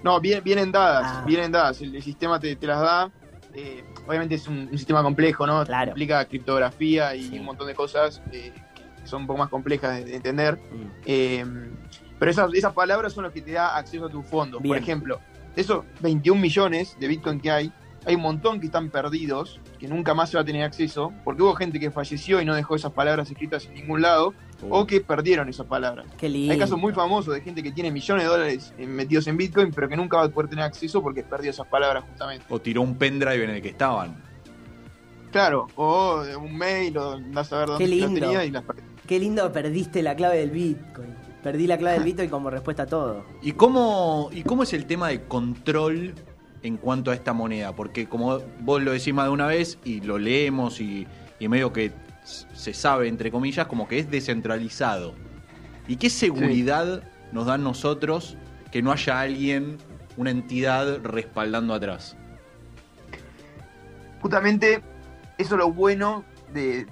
No, 0.03 0.21
vienen, 0.21 0.43
vienen 0.43 0.73
dadas, 0.73 1.05
Ah. 1.07 1.25
vienen 1.27 1.53
dadas. 1.53 1.81
El, 1.81 1.95
el 1.95 2.03
sistema 2.03 2.41
te, 2.41 2.57
te 2.57 2.67
las 2.67 2.81
da. 2.81 3.11
Eh, 3.55 3.85
obviamente 4.07 4.35
es 4.35 4.47
un, 4.49 4.69
un 4.71 4.77
sistema 4.79 5.03
complejo, 5.03 5.47
¿no? 5.47 5.65
Claro. 5.65 5.89
Implica 5.91 6.25
criptografía 6.27 7.15
y 7.15 7.29
Sí. 7.29 7.39
un 7.39 7.45
montón 7.47 7.67
de 7.67 7.75
cosas 7.75 8.21
eh, 8.33 8.53
que 9.07 9.11
son 9.11 9.23
un 9.23 9.27
poco 9.27 9.39
más 9.39 9.49
complejas 9.49 9.97
de, 9.97 10.05
de 10.05 10.17
entender. 10.17 10.57
Mm. 10.57 10.87
Eh, 11.07 11.45
pero 12.19 12.31
esas, 12.31 12.53
esas 12.55 12.73
palabras 12.73 13.13
son 13.13 13.25
las 13.25 13.33
que 13.33 13.41
te 13.41 13.53
da 13.53 13.77
acceso 13.77 14.07
a 14.07 14.11
tus 14.11 14.27
fondos. 14.27 14.63
Por 14.63 14.77
ejemplo, 14.77 15.21
de 15.55 15.63
esos 15.63 15.85
21 16.01 16.41
millones 16.41 16.97
de 16.99 17.09
Bitcoin 17.09 17.41
que 17.41 17.51
hay, 17.51 17.73
hay 18.05 18.15
un 18.15 18.23
montón 18.23 18.61
que 18.61 18.67
están 18.67 18.91
perdidos, 18.91 19.61
que 19.79 19.89
nunca 19.89 20.15
más 20.15 20.31
se 20.31 20.37
va 20.37 20.43
a 20.43 20.45
tener 20.45 20.63
acceso, 20.63 21.13
porque 21.25 21.43
hubo 21.43 21.55
gente 21.55 21.79
que 21.79 21.91
falleció 21.91 22.41
y 22.41 22.45
no 22.45 22.55
dejó 22.55 22.77
esas 22.77 22.93
palabras 22.93 23.31
escritas 23.31 23.67
en 23.67 23.75
ningún 23.75 24.03
lado, 24.03 24.33
o 24.71 24.87
que 24.87 25.01
perdieron 25.01 25.49
esas 25.49 25.67
palabras. 25.67 26.07
Qué 26.17 26.29
lindo. 26.29 26.53
Hay 26.53 26.59
casos 26.59 26.79
muy 26.79 26.93
famosos 26.93 27.35
de 27.35 27.43
gente 27.43 27.63
que 27.63 27.73
tiene 27.73 27.91
millones 27.91 28.25
de 28.25 28.31
dólares 28.31 28.75
metidos 28.79 29.27
en 29.27 29.37
Bitcoin, 29.37 29.71
pero 29.73 29.89
que 29.89 29.97
nunca 29.97 30.17
va 30.17 30.25
a 30.25 30.29
poder 30.29 30.49
tener 30.49 30.65
acceso 30.65 31.03
porque 31.03 31.23
perdió 31.23 31.51
esas 31.51 31.67
palabras 31.67 32.05
justamente. 32.09 32.47
O 32.49 32.59
tiró 32.59 32.81
un 32.81 32.97
pendrive 32.97 33.45
en 33.45 33.51
el 33.51 33.61
que 33.61 33.71
estaban. 33.71 34.23
Claro, 35.33 35.67
o 35.75 36.23
un 36.41 36.57
mail, 36.57 36.97
o 36.97 37.13
andás 37.13 37.53
a 37.53 37.59
ver 37.59 37.69
dónde 37.69 37.89
las 37.89 38.15
tenía 38.15 38.45
y 38.45 38.51
las 38.51 38.63
perdió. 38.63 38.96
Qué 39.07 39.19
lindo 39.19 39.51
perdiste 39.53 40.03
la 40.03 40.17
clave 40.17 40.39
del 40.39 40.51
Bitcoin. 40.51 41.15
Perdí 41.43 41.67
la 41.67 41.79
clave 41.79 41.97
del 41.97 42.05
Bitcoin 42.05 42.29
como 42.29 42.51
respuesta 42.51 42.85
a 42.85 42.87
todo. 42.87 43.25
¿Y 43.43 43.53
cómo, 43.53 44.31
¿Y 44.33 44.43
cómo 44.43 44.65
es 44.65 44.73
el 44.73 44.87
tema 44.87 45.09
de 45.09 45.23
control 45.25 46.15
en 46.63 46.77
cuanto 46.77 47.11
a 47.11 47.15
esta 47.15 47.33
moneda? 47.33 47.75
Porque 47.75 48.09
como 48.09 48.41
vos 48.61 48.83
lo 48.83 48.93
decís 48.93 49.15
más 49.15 49.27
de 49.27 49.31
una 49.31 49.47
vez 49.47 49.79
y 49.85 50.01
lo 50.01 50.19
leemos 50.19 50.81
y, 50.81 51.07
y 51.39 51.49
medio 51.49 51.73
que 51.73 51.93
se 52.25 52.75
sabe, 52.75 53.09
entre 53.09 53.31
comillas, 53.31 53.67
como 53.67 53.87
que 53.87 53.99
es 53.99 54.11
descentralizado. 54.11 55.15
¿Y 55.87 55.97
qué 55.97 56.11
seguridad 56.11 57.05
nos 57.31 57.47
dan 57.47 57.63
nosotros 57.63 58.37
que 58.73 58.83
no 58.83 58.91
haya 58.91 59.21
alguien, 59.21 59.79
una 60.17 60.31
entidad 60.31 61.01
respaldando 61.05 61.75
atrás? 61.75 62.17
justamente 64.27 64.83
eso 65.39 65.55
es 65.55 65.59
lo 65.61 65.73
bueno 65.73 66.25
de 66.53 66.87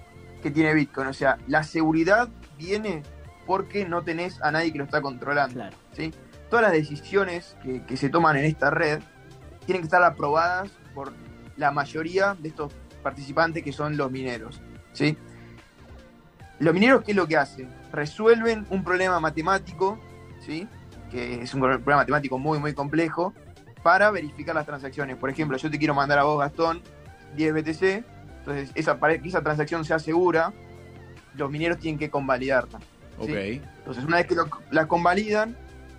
que 0.45 0.51
tiene 0.51 0.75
Bitcoin. 0.75 1.09
O 1.09 1.15
sea, 1.15 1.39
la 1.47 1.63
seguridad 1.63 2.29
viene 2.59 3.03
porque 3.47 3.87
no 3.87 4.03
tenés 4.03 4.41
a 4.43 4.53
nadie 4.53 4.73
que 4.73 4.79
lo 4.79 4.85
está 4.85 5.01
controlando. 5.01 5.55
Claro. 5.55 5.77
¿sí? 5.93 6.13
Todas 6.51 6.65
las 6.65 6.73
decisiones 6.73 7.57
que, 7.63 7.83
que 7.87 7.97
se 7.97 8.11
toman 8.11 8.37
en 8.37 8.45
esta 8.45 8.69
red 8.71 9.01
tienen 9.65 9.81
que 9.81 9.87
estar 9.87 10.03
aprobadas 10.03 10.71
por 10.95 11.15
la 11.57 11.71
mayoría 11.71 12.37
de 12.39 12.51
estos 12.51 12.75
participantes 13.03 13.63
que 13.63 13.73
son 13.73 13.97
los 13.97 14.11
mineros. 14.11 14.61
¿sí? 14.93 15.17
Los 16.59 16.75
mineros, 16.75 17.03
¿qué 17.05 17.13
es 17.13 17.17
lo 17.17 17.27
que 17.27 17.39
hacen? 17.39 17.71
Resuelven 17.91 18.67
un 18.69 18.85
problema 18.85 19.19
matemático, 19.21 19.99
¿sí? 20.41 20.69
que 21.11 21.41
es 21.41 21.55
un 21.55 21.61
problema 21.61 21.97
matemático 21.97 22.39
muy, 22.39 22.59
muy 22.59 22.75
complejo, 22.75 23.33
para 23.83 24.11
verificar 24.11 24.55
las 24.55 24.67
transacciones. 24.67 25.17
Por 25.17 25.31
ejemplo, 25.31 25.57
yo 25.57 25.71
te 25.71 25.79
quiero 25.79 25.95
mandar 25.95 26.19
a 26.19 26.25
vos, 26.25 26.39
Gastón, 26.39 26.83
10 27.35 27.55
BTC, 27.55 28.14
entonces 28.45 28.71
esa, 28.75 28.99
para 28.99 29.19
que 29.19 29.27
esa 29.29 29.43
transacción 29.43 29.85
sea 29.85 29.99
segura, 29.99 30.53
los 31.35 31.51
mineros 31.51 31.79
tienen 31.79 31.99
que 31.99 32.11
convalidarla. 32.11 32.79
Ok. 33.19 33.29
¿sí? 33.29 33.63
Entonces, 33.79 34.05
una 34.05 34.19
vez 34.19 34.27
que 34.27 34.35
lo- 34.35 34.49
la 34.71 34.87
convalidan, 34.87 35.57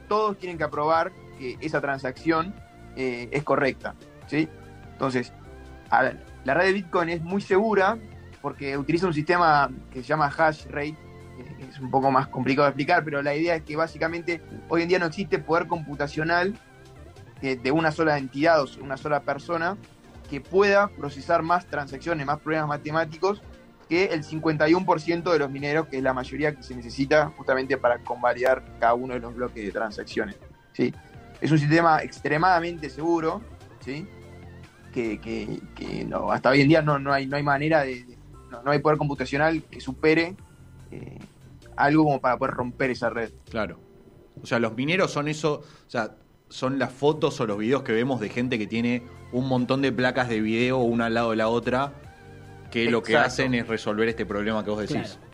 todos 0.07 0.37
tienen 0.37 0.57
que 0.57 0.63
aprobar 0.63 1.11
que 1.39 1.57
esa 1.59 1.81
transacción 1.81 2.53
eh, 2.95 3.27
es 3.31 3.43
correcta. 3.43 3.95
¿sí? 4.27 4.47
Entonces, 4.93 5.33
a 5.89 6.03
ver, 6.03 6.23
la 6.45 6.53
red 6.53 6.67
de 6.67 6.73
Bitcoin 6.73 7.09
es 7.09 7.21
muy 7.21 7.41
segura 7.41 7.97
porque 8.41 8.77
utiliza 8.77 9.07
un 9.07 9.13
sistema 9.13 9.69
que 9.91 10.01
se 10.01 10.07
llama 10.09 10.27
hash 10.27 10.65
rate, 10.67 10.95
que 11.57 11.65
es 11.69 11.79
un 11.79 11.89
poco 11.91 12.11
más 12.11 12.27
complicado 12.27 12.65
de 12.67 12.69
explicar, 12.69 13.03
pero 13.03 13.21
la 13.21 13.35
idea 13.35 13.55
es 13.55 13.63
que 13.63 13.75
básicamente 13.75 14.41
hoy 14.69 14.83
en 14.83 14.87
día 14.87 14.99
no 14.99 15.07
existe 15.07 15.39
poder 15.39 15.67
computacional 15.67 16.53
de 17.41 17.71
una 17.71 17.91
sola 17.91 18.17
entidad 18.17 18.61
o 18.61 18.67
una 18.81 18.97
sola 18.97 19.21
persona 19.21 19.77
que 20.29 20.41
pueda 20.41 20.87
procesar 20.89 21.41
más 21.43 21.65
transacciones, 21.67 22.25
más 22.25 22.39
problemas 22.39 22.67
matemáticos 22.67 23.41
que 23.89 24.05
el 24.05 24.23
51% 24.23 25.31
de 25.31 25.39
los 25.39 25.51
mineros, 25.51 25.87
que 25.87 25.97
es 25.97 26.03
la 26.03 26.13
mayoría 26.13 26.55
que 26.55 26.63
se 26.63 26.75
necesita 26.75 27.27
justamente 27.37 27.77
para 27.77 27.99
convalidar 27.99 28.63
cada 28.79 28.95
uno 28.95 29.13
de 29.13 29.19
los 29.19 29.35
bloques 29.35 29.63
de 29.63 29.71
transacciones. 29.71 30.35
¿sí? 30.73 30.93
Es 31.39 31.51
un 31.51 31.59
sistema 31.59 32.01
extremadamente 32.01 32.89
seguro, 32.89 33.41
¿sí? 33.83 34.07
que, 34.93 35.19
que- 35.19 35.59
que 35.75 36.03
no, 36.05 36.31
hasta 36.31 36.49
hoy 36.49 36.61
en 36.61 36.69
día 36.69 36.81
no, 36.81 36.97
no, 36.97 37.13
hay, 37.13 37.27
no 37.27 37.35
hay 37.37 37.43
manera 37.43 37.81
de, 37.83 38.17
no 38.63 38.71
hay 38.71 38.79
poder 38.79 38.97
computacional 38.97 39.61
que 39.63 39.79
supere 39.81 40.35
eh, 40.91 41.19
algo 41.75 42.05
como 42.05 42.19
para 42.21 42.37
poder 42.37 42.55
romper 42.55 42.89
esa 42.91 43.09
red. 43.09 43.29
Claro. 43.49 43.79
O 44.41 44.45
sea, 44.47 44.57
los 44.59 44.75
mineros 44.75 45.11
son 45.11 45.27
eso, 45.27 45.61
o 45.85 45.89
sea, 45.89 46.15
son 46.49 46.79
las 46.79 46.91
fotos 46.91 47.39
o 47.41 47.45
los 47.45 47.57
videos 47.57 47.83
que 47.83 47.91
vemos 47.91 48.19
de 48.19 48.29
gente 48.29 48.57
que 48.57 48.65
tiene 48.67 49.03
un 49.35 49.49
montón 49.49 49.81
de 49.81 49.91
placas 49.91 50.29
de 50.29 50.39
video 50.39 50.77
una 50.77 51.07
al 51.07 51.13
lado 51.13 51.31
de 51.31 51.35
la 51.35 51.49
otra, 51.49 51.91
que 52.71 52.89
lo 52.89 53.03
que 53.03 53.17
hacen 53.17 53.53
es 53.53 53.67
resolver 53.67 54.07
este 54.07 54.25
problema 54.25 54.63
que 54.63 54.69
vos 54.69 54.79
decís. 54.79 54.95
Claro. 54.95 55.25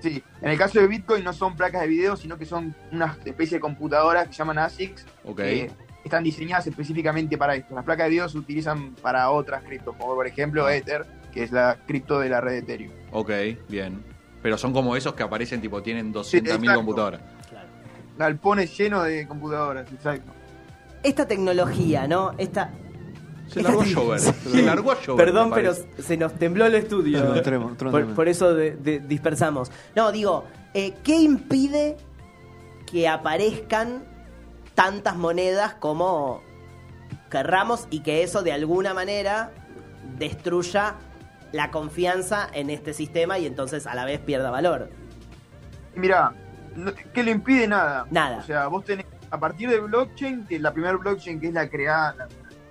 Sí, 0.00 0.22
en 0.40 0.50
el 0.50 0.58
caso 0.58 0.78
de 0.78 0.86
Bitcoin 0.86 1.24
no 1.24 1.32
son 1.32 1.56
placas 1.56 1.82
de 1.82 1.88
video, 1.88 2.16
sino 2.16 2.38
que 2.38 2.44
son 2.44 2.76
una 2.92 3.18
especie 3.24 3.56
de 3.56 3.60
computadoras 3.60 4.28
que 4.28 4.34
se 4.34 4.38
llaman 4.38 4.58
ASICs, 4.58 5.04
Ok. 5.24 5.36
que 5.36 5.70
están 6.04 6.22
diseñadas 6.22 6.68
específicamente 6.68 7.36
para 7.36 7.56
esto. 7.56 7.74
Las 7.74 7.84
placas 7.84 8.06
de 8.06 8.10
video 8.10 8.28
se 8.28 8.38
utilizan 8.38 8.94
para 9.02 9.28
otras 9.30 9.64
criptos, 9.64 9.96
como 9.96 10.14
por 10.14 10.28
ejemplo 10.28 10.68
Ether, 10.68 11.04
que 11.32 11.42
es 11.42 11.50
la 11.50 11.78
cripto 11.86 12.20
de 12.20 12.28
la 12.28 12.40
red 12.40 12.52
de 12.52 12.58
Ethereum. 12.58 12.92
Ok, 13.10 13.30
bien. 13.68 14.04
Pero 14.42 14.56
son 14.58 14.72
como 14.72 14.94
esos 14.94 15.14
que 15.14 15.24
aparecen, 15.24 15.60
tipo, 15.60 15.82
tienen 15.82 16.12
200.000 16.12 16.38
exacto. 16.38 16.74
computadoras. 16.76 17.20
Claro. 17.50 17.68
Galpones 18.16 18.76
llenos 18.78 19.04
de 19.04 19.26
computadoras, 19.26 19.90
exacto. 19.90 20.30
Esta 21.02 21.26
tecnología, 21.26 22.06
¿no? 22.06 22.32
Esta. 22.38 22.70
Se 23.48 23.62
largó 23.62 23.82
a 23.82 23.84
llover. 23.84 24.20
Se 24.20 24.62
largó 24.62 24.92
a 24.92 25.00
llover. 25.00 25.26
Perdón, 25.26 25.50
pero 25.54 25.72
se 25.74 26.16
nos 26.16 26.32
tembló 26.34 26.66
el 26.66 26.74
estudio. 26.74 27.40
Tremo, 27.42 27.74
por, 28.14 28.28
eso 28.28 28.54
de- 28.54 28.72
de- 28.76 29.00
dispersamos. 29.00 29.70
No, 29.94 30.10
digo, 30.12 30.44
eh, 30.72 30.94
¿qué 31.04 31.16
impide 31.16 31.96
que 32.90 33.08
aparezcan 33.08 34.04
tantas 34.74 35.16
monedas 35.16 35.74
como 35.74 36.42
querramos 37.30 37.86
y 37.90 38.00
que 38.00 38.22
eso 38.22 38.42
de 38.42 38.52
alguna 38.52 38.94
manera 38.94 39.52
destruya 40.18 40.94
la 41.52 41.70
confianza 41.70 42.48
en 42.52 42.70
este 42.70 42.92
sistema 42.94 43.38
y 43.38 43.46
entonces 43.46 43.86
a 43.86 43.94
la 43.94 44.04
vez 44.04 44.20
pierda 44.20 44.50
valor? 44.50 44.90
Mira, 45.94 46.32
¿qué 47.12 47.22
le 47.22 47.30
impide 47.30 47.68
nada? 47.68 48.06
Nada. 48.10 48.38
O 48.38 48.42
sea, 48.42 48.66
vos 48.66 48.84
tenés, 48.84 49.06
a 49.30 49.38
partir 49.38 49.68
de 49.68 49.78
blockchain, 49.80 50.46
que 50.46 50.58
la 50.58 50.72
primera 50.72 50.96
blockchain 50.96 51.40
que 51.40 51.48
es 51.48 51.54
la 51.54 51.68
creada, 51.68 52.26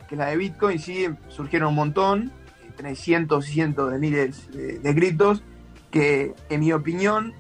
que 0.08 0.16
es 0.16 0.20
la 0.20 0.28
de 0.28 0.38
Bitcoin, 0.38 0.80
sí, 0.80 1.08
surgieron 1.30 1.70
un 1.70 1.76
montón, 1.76 2.32
eh, 2.64 2.72
tenés 2.76 3.00
cientos 3.00 3.50
y 3.50 3.54
cientos 3.54 3.92
de 3.92 4.00
miles 4.00 4.52
de, 4.52 4.80
de 4.80 4.96
criptos, 4.96 5.44
que 5.92 6.34
en 6.50 6.60
mi 6.60 6.72
opinión, 6.74 7.34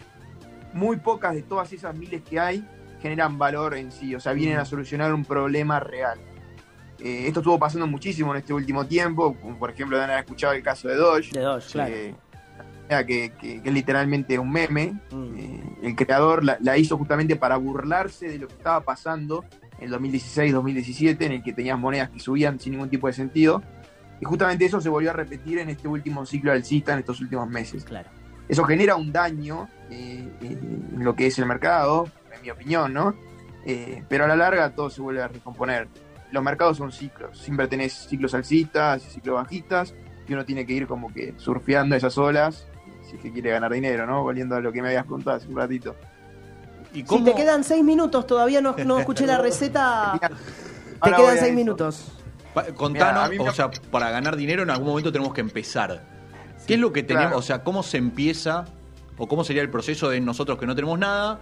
muy 0.73 0.97
pocas 0.97 1.33
de 1.35 1.41
todas 1.43 1.71
esas 1.73 1.95
miles 1.95 2.21
que 2.23 2.39
hay 2.39 2.67
generan 3.01 3.37
valor 3.37 3.75
en 3.75 3.91
sí, 3.91 4.15
o 4.15 4.19
sea, 4.19 4.33
vienen 4.33 4.57
a 4.59 4.65
solucionar 4.65 5.13
un 5.13 5.25
problema 5.25 5.79
real. 5.79 6.17
Eh, 6.99 7.25
esto 7.27 7.41
estuvo 7.41 7.59
pasando 7.59 7.85
muchísimo 7.85 8.31
en 8.33 8.39
este 8.39 8.53
último 8.53 8.85
tiempo, 8.85 9.35
como 9.41 9.57
por 9.59 9.71
ejemplo, 9.71 10.01
haber 10.01 10.17
escuchado 10.19 10.53
el 10.53 10.63
caso 10.63 10.87
de 10.87 10.95
Doge, 10.95 11.31
De 11.33 11.41
Doge, 11.41 11.71
claro. 11.73 11.91
que, 11.91 12.15
que, 13.05 13.31
que- 13.39 13.61
que 13.61 13.69
es 13.69 13.73
literalmente 13.73 14.39
un 14.39 14.51
meme, 14.51 14.93
Mm. 15.11 15.35
eh, 15.37 15.63
el 15.83 15.95
creador 15.95 16.43
la, 16.45 16.57
la 16.61 16.77
hizo 16.77 16.97
justamente 16.97 17.35
para 17.35 17.57
burlarse 17.57 18.29
de 18.29 18.37
lo 18.37 18.47
que 18.47 18.53
estaba 18.53 18.79
pasando 18.81 19.43
en 19.79 19.85
el 19.85 19.99
2016-2017, 19.99 21.25
en 21.25 21.31
el 21.33 21.43
que 21.43 21.53
tenías 21.53 21.77
monedas 21.77 22.09
que 22.09 22.19
subían 22.19 22.59
sin 22.59 22.73
ningún 22.73 22.89
tipo 22.89 23.07
de 23.07 23.13
sentido. 23.13 23.61
Y 24.21 24.25
justamente 24.25 24.65
eso 24.65 24.79
se 24.79 24.89
volvió 24.89 25.09
a 25.09 25.13
repetir 25.13 25.59
en 25.59 25.69
este 25.69 25.87
último 25.87 26.25
ciclo 26.25 26.51
alcista, 26.51 26.93
en 26.93 26.99
estos 26.99 27.19
últimos 27.19 27.49
meses. 27.49 27.83
Claro. 27.83 28.09
Eso 28.47 28.63
genera 28.65 28.95
un 28.95 29.11
daño 29.11 29.69
eh, 29.89 30.29
eh, 30.41 30.57
en 30.61 31.03
lo 31.03 31.15
que 31.15 31.27
es 31.27 31.39
el 31.39 31.45
mercado, 31.45 32.09
en 32.35 32.41
mi 32.41 32.49
opinión, 32.49 32.93
¿no? 32.93 33.15
Eh, 33.65 34.03
pero 34.09 34.25
a 34.25 34.27
la 34.27 34.35
larga 34.35 34.73
todo 34.75 34.89
se 34.89 35.01
vuelve 35.01 35.21
a 35.21 35.27
recomponer. 35.27 35.87
Los 36.31 36.43
mercados 36.43 36.77
son 36.77 36.91
ciclos, 36.91 37.37
siempre 37.39 37.67
tenés 37.67 37.93
ciclos 37.93 38.33
alcistas 38.33 39.05
y 39.05 39.09
ciclos 39.09 39.35
bajistas, 39.35 39.93
y 40.27 40.33
uno 40.33 40.45
tiene 40.45 40.65
que 40.65 40.73
ir 40.73 40.87
como 40.87 41.13
que 41.13 41.33
surfeando 41.37 41.95
esas 41.95 42.17
olas, 42.17 42.67
si 43.01 43.15
es 43.15 43.21
que 43.21 43.31
quiere 43.31 43.51
ganar 43.51 43.71
dinero, 43.71 44.05
¿no? 44.05 44.23
Volviendo 44.23 44.55
a 44.55 44.59
lo 44.59 44.71
que 44.71 44.81
me 44.81 44.89
habías 44.89 45.05
contado 45.05 45.37
hace 45.37 45.47
un 45.47 45.57
ratito. 45.57 45.95
¿Y 46.93 47.03
Si 47.05 47.23
te 47.23 47.33
quedan 47.35 47.63
seis 47.63 47.83
minutos, 47.83 48.27
todavía 48.27 48.61
no, 48.61 48.75
no 48.85 48.99
escuché 48.99 49.25
la 49.25 49.37
receta. 49.41 50.17
Te 50.19 50.27
Ahora 50.99 51.17
quedan 51.17 51.37
seis 51.39 51.53
minutos. 51.53 52.11
Pa- 52.53 52.65
Contanos, 52.73 53.29
Mirá, 53.31 53.43
me- 53.43 53.49
o 53.49 53.53
sea, 53.53 53.71
para 53.91 54.11
ganar 54.11 54.35
dinero 54.35 54.61
en 54.63 54.69
algún 54.69 54.87
momento 54.89 55.11
tenemos 55.11 55.33
que 55.33 55.41
empezar. 55.41 56.03
¿Qué 56.67 56.75
es 56.75 56.79
lo 56.79 56.93
que 56.93 57.01
tenemos? 57.03 57.25
claro. 57.29 57.39
O 57.39 57.41
sea, 57.41 57.63
¿cómo 57.63 57.81
se 57.83 57.97
empieza 57.97 58.65
o 59.17 59.27
cómo 59.27 59.43
sería 59.43 59.61
el 59.63 59.69
proceso 59.69 60.09
de 60.09 60.21
nosotros 60.21 60.57
que 60.59 60.65
no 60.67 60.75
tenemos 60.75 60.97
nada 60.99 61.39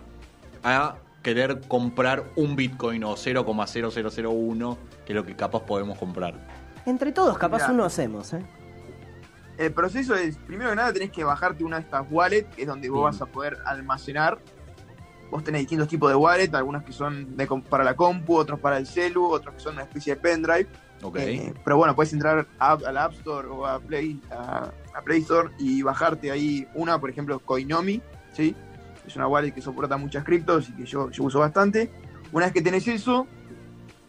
a 0.64 0.96
querer 1.22 1.62
comprar 1.68 2.24
un 2.36 2.56
Bitcoin 2.56 3.04
o 3.04 3.16
0,0001, 3.16 4.78
que 5.06 5.12
es 5.14 5.16
lo 5.16 5.26
que 5.26 5.36
capaz 5.36 5.64
podemos 5.64 5.98
comprar? 5.98 6.34
Entre 6.86 7.12
todos, 7.12 7.38
capaz 7.38 7.58
Mirá. 7.64 7.72
uno 7.74 7.86
hacemos, 7.86 8.34
¿eh? 8.34 8.42
El 9.58 9.74
proceso 9.74 10.16
es, 10.16 10.38
primero 10.38 10.72
que 10.72 10.76
nada, 10.78 10.92
tenés 10.94 11.12
que 11.12 11.24
bajarte 11.24 11.64
una 11.64 11.76
de 11.76 11.84
estas 11.84 12.06
wallets, 12.10 12.56
que 12.56 12.64
es 12.64 12.68
donde 12.68 12.90
vos 12.90 13.04
vas 13.04 13.22
a 13.22 13.26
poder 13.28 13.58
almacenar. 13.66 14.40
Vos 15.32 15.46
tenés 15.46 15.62
distintos 15.62 15.88
tipos 15.88 16.10
de 16.10 16.16
wallet, 16.16 16.54
algunas 16.54 16.84
que 16.84 16.92
son 16.92 17.38
de 17.38 17.48
para 17.70 17.86
la 17.86 17.96
compu, 17.96 18.36
otros 18.36 18.60
para 18.60 18.78
el 18.78 18.86
celu, 18.86 19.26
otros 19.28 19.56
que 19.56 19.62
son 19.62 19.76
una 19.76 19.84
especie 19.84 20.16
de 20.16 20.22
pendrive. 20.22 20.68
Ok. 21.02 21.16
Eh, 21.20 21.54
pero 21.64 21.78
bueno, 21.78 21.96
puedes 21.96 22.12
entrar 22.12 22.46
a, 22.60 22.74
a 22.74 22.92
la 22.92 23.06
App 23.06 23.14
Store 23.14 23.48
o 23.48 23.66
a 23.66 23.80
Play, 23.80 24.20
a, 24.30 24.70
a 24.94 25.02
Play 25.02 25.22
Store 25.22 25.50
y 25.58 25.82
bajarte 25.82 26.32
ahí 26.32 26.68
una, 26.76 27.00
por 27.00 27.10
ejemplo, 27.10 27.40
Coinomi, 27.40 28.02
¿sí? 28.34 28.54
Es 29.08 29.16
una 29.16 29.28
wallet 29.28 29.54
que 29.54 29.62
soporta 29.62 29.96
muchas 29.96 30.26
criptos 30.26 30.68
y 30.70 30.74
que 30.74 30.86
yo, 30.86 31.10
yo 31.10 31.24
uso 31.24 31.40
bastante. 31.40 31.90
Una 32.34 32.48
vez 32.48 32.54
que 32.54 32.62
tenés 32.62 32.86
eso, 32.90 33.26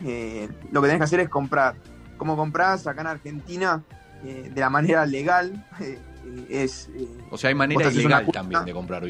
eh, 0.04 0.48
lo 0.72 0.82
que 0.82 0.88
tenés 0.88 0.98
que 0.98 1.04
hacer 1.04 1.20
es 1.20 1.28
comprar. 1.28 1.76
¿Cómo 2.18 2.36
comprás? 2.36 2.88
Acá 2.88 3.00
en 3.02 3.06
Argentina, 3.06 3.82
eh, 4.24 4.50
de 4.52 4.60
la 4.60 4.70
manera 4.70 5.06
legal, 5.06 5.66
es... 6.48 6.90
o 7.30 7.38
sea, 7.38 7.48
hay 7.48 7.54
manera 7.54 7.90
ilegal 7.92 8.26
también 8.32 8.64
de 8.64 8.72
comprar, 8.72 9.04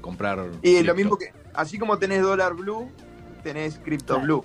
comprar 0.00 0.46
y 0.62 0.82
lo 0.82 0.94
mismo 0.94 1.16
que, 1.16 1.32
así 1.60 1.78
como 1.78 1.98
tenés 1.98 2.22
dólar 2.22 2.54
blue, 2.54 2.90
tenés 3.42 3.78
Crypto 3.78 4.20
blue. 4.20 4.44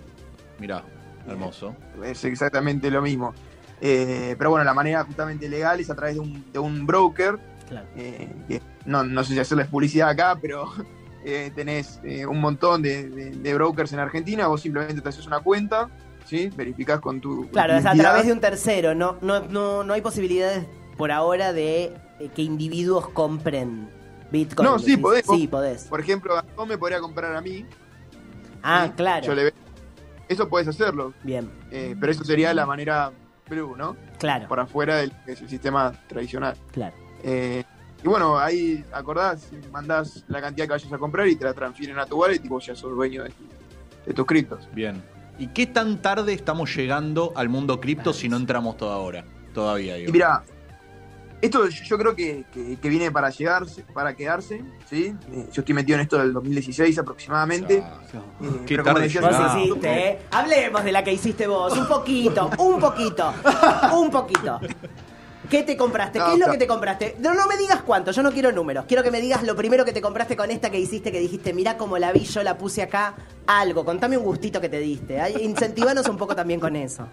Mirá, 0.59 0.83
hermoso. 1.27 1.75
es 2.03 2.23
exactamente 2.25 2.89
lo 2.91 3.01
mismo. 3.01 3.33
Eh, 3.81 4.35
pero 4.37 4.49
bueno, 4.51 4.63
la 4.63 4.73
manera 4.73 5.03
justamente 5.03 5.49
legal 5.49 5.79
es 5.79 5.89
a 5.89 5.95
través 5.95 6.15
de 6.15 6.21
un, 6.21 6.51
de 6.51 6.59
un 6.59 6.85
broker. 6.85 7.37
Claro. 7.67 7.87
eh, 7.95 8.29
que 8.47 8.61
no, 8.85 9.03
no 9.03 9.23
sé 9.23 9.33
si 9.33 9.39
hacerles 9.39 9.67
publicidad 9.67 10.09
acá, 10.09 10.37
pero 10.41 10.69
eh, 11.25 11.51
tenés 11.55 11.99
eh, 12.03 12.25
un 12.25 12.39
montón 12.39 12.81
de, 12.81 13.09
de- 13.09 13.31
de 13.31 13.53
brokers 13.53 13.91
en 13.93 13.99
Argentina. 13.99 14.47
Vos 14.47 14.61
simplemente 14.61 15.01
te 15.01 15.09
haces 15.09 15.25
una 15.25 15.39
cuenta, 15.39 15.89
¿sí? 16.25 16.49
verificás 16.55 16.99
con 16.99 17.19
tu. 17.21 17.49
Claro, 17.49 17.73
es 17.75 17.85
a 17.85 17.93
través 17.93 18.25
de 18.25 18.31
un 18.33 18.39
tercero. 18.39 18.93
No, 18.95 19.17
no, 19.21 19.39
no, 19.41 19.83
no 19.83 19.93
hay 19.93 20.01
posibilidades 20.01 20.65
por 20.97 21.11
ahora 21.11 21.51
de 21.53 21.93
eh, 22.19 22.29
que 22.35 22.41
individuos 22.43 23.09
compren 23.09 23.89
Bitcoin. 24.33 24.67
No, 24.67 24.77
sí, 24.79 24.87
decís. 24.91 25.01
podés. 25.01 25.25
Sí, 25.25 25.47
podés. 25.47 25.83
Por 25.85 26.01
ejemplo, 26.01 26.33
Gastón 26.35 26.67
me 26.67 26.77
podría 26.77 26.99
comprar 26.99 27.33
a 27.35 27.39
mí. 27.41 27.65
Ah, 28.61 28.87
¿sí? 28.87 28.93
claro. 28.97 29.25
Yo 29.25 29.35
le 29.35 29.43
ve- 29.45 29.53
Eso 30.27 30.49
puedes 30.49 30.67
hacerlo, 30.67 31.13
Bien, 31.23 31.49
eh, 31.71 31.95
pero 31.99 32.11
eso 32.11 32.23
sería 32.23 32.53
la 32.53 32.65
manera 32.65 33.11
blue, 33.49 33.75
¿no? 33.77 33.95
claro, 34.17 34.47
Por 34.47 34.59
afuera 34.59 34.97
del 34.97 35.11
sistema 35.47 35.91
tradicional. 36.07 36.55
claro. 36.71 36.95
Eh, 37.23 37.63
y 38.03 38.07
bueno, 38.07 38.37
ahí 38.37 38.83
acordás, 38.91 39.49
mandás 39.71 40.23
la 40.27 40.41
cantidad 40.41 40.65
que 40.65 40.71
vayas 40.71 40.91
a 40.91 40.97
comprar 40.97 41.27
y 41.27 41.35
te 41.37 41.45
la 41.45 41.53
transfieren 41.53 41.97
a 41.99 42.05
tu 42.05 42.17
wallet 42.19 42.41
y 42.43 42.47
vos 42.49 42.65
ya 42.65 42.75
sos 42.75 42.91
dueño 42.95 43.23
de, 43.23 43.31
de 44.05 44.13
tus 44.13 44.25
criptos. 44.25 44.67
Bien. 44.73 45.01
¿Y 45.39 45.47
qué 45.47 45.67
tan 45.67 46.01
tarde 46.01 46.33
estamos 46.33 46.75
llegando 46.75 47.31
al 47.35 47.47
mundo 47.49 47.79
cripto 47.79 48.11
si 48.13 48.27
no 48.27 48.35
entramos 48.37 48.75
toda 48.77 48.95
ahora? 48.95 49.23
Todavía, 49.53 49.95
digo. 49.95 50.09
Y 50.09 50.11
mira, 50.13 50.43
esto 51.45 51.67
yo 51.67 51.97
creo 51.97 52.15
que, 52.15 52.45
que- 52.53 52.77
que 52.77 52.89
viene 52.89 53.11
para 53.11 53.29
llegarse, 53.29 53.83
para 53.93 54.15
quedarse, 54.15 54.63
¿sí? 54.89 55.15
Eh, 55.31 55.47
yo 55.51 55.61
estoy 55.61 55.75
metido 55.75 55.95
en 55.97 56.01
esto 56.01 56.17
del 56.17 56.33
2016 56.33 56.97
aproximadamente. 56.99 57.83
Ah, 57.85 57.99
Eh, 58.41 58.61
Qué 58.65 58.77
tarde 58.79 59.01
decías, 59.03 59.23
no, 59.23 59.59
hiciste, 59.61 60.07
¿eh? 60.09 60.19
Hablemos 60.31 60.83
de 60.83 60.91
la 60.91 61.03
que 61.03 61.13
hiciste 61.13 61.47
vos. 61.47 61.77
Un 61.77 61.87
poquito, 61.87 62.49
un 62.57 62.79
poquito, 62.79 63.33
un 63.95 64.09
poquito. 64.09 64.59
¿Qué 65.49 65.61
te 65.63 65.75
compraste? 65.77 66.17
¿Qué 66.19 66.25
No, 66.25 66.33
es 66.33 66.39
lo 66.39 66.45
no. 66.47 66.51
que 66.53 66.57
te 66.57 66.65
compraste? 66.67 67.15
No, 67.19 67.33
no 67.33 67.45
me 67.47 67.57
digas 67.57 67.81
cuánto, 67.85 68.11
yo 68.11 68.23
no 68.23 68.31
quiero 68.31 68.51
números. 68.51 68.85
Quiero 68.87 69.03
que 69.03 69.11
me 69.11 69.19
digas 69.21 69.43
lo 69.43 69.55
primero 69.55 69.83
que 69.85 69.91
te 69.91 70.01
compraste 70.01 70.35
con 70.37 70.49
esta 70.49 70.71
que 70.71 70.79
hiciste, 70.79 71.11
que 71.11 71.19
dijiste, 71.19 71.53
mira 71.53 71.77
cómo 71.77 71.97
la 71.97 72.11
vi, 72.13 72.21
yo 72.21 72.41
la 72.43 72.57
puse 72.57 72.81
acá. 72.81 73.13
Algo, 73.45 73.83
contame 73.85 74.17
un 74.17 74.23
gustito 74.23 74.61
que 74.61 74.69
te 74.69 74.79
diste. 74.79 75.19
Incentivanos 75.43 76.07
un 76.07 76.17
poco 76.17 76.35
también 76.35 76.59
con 76.61 76.75
eso. 76.77 77.07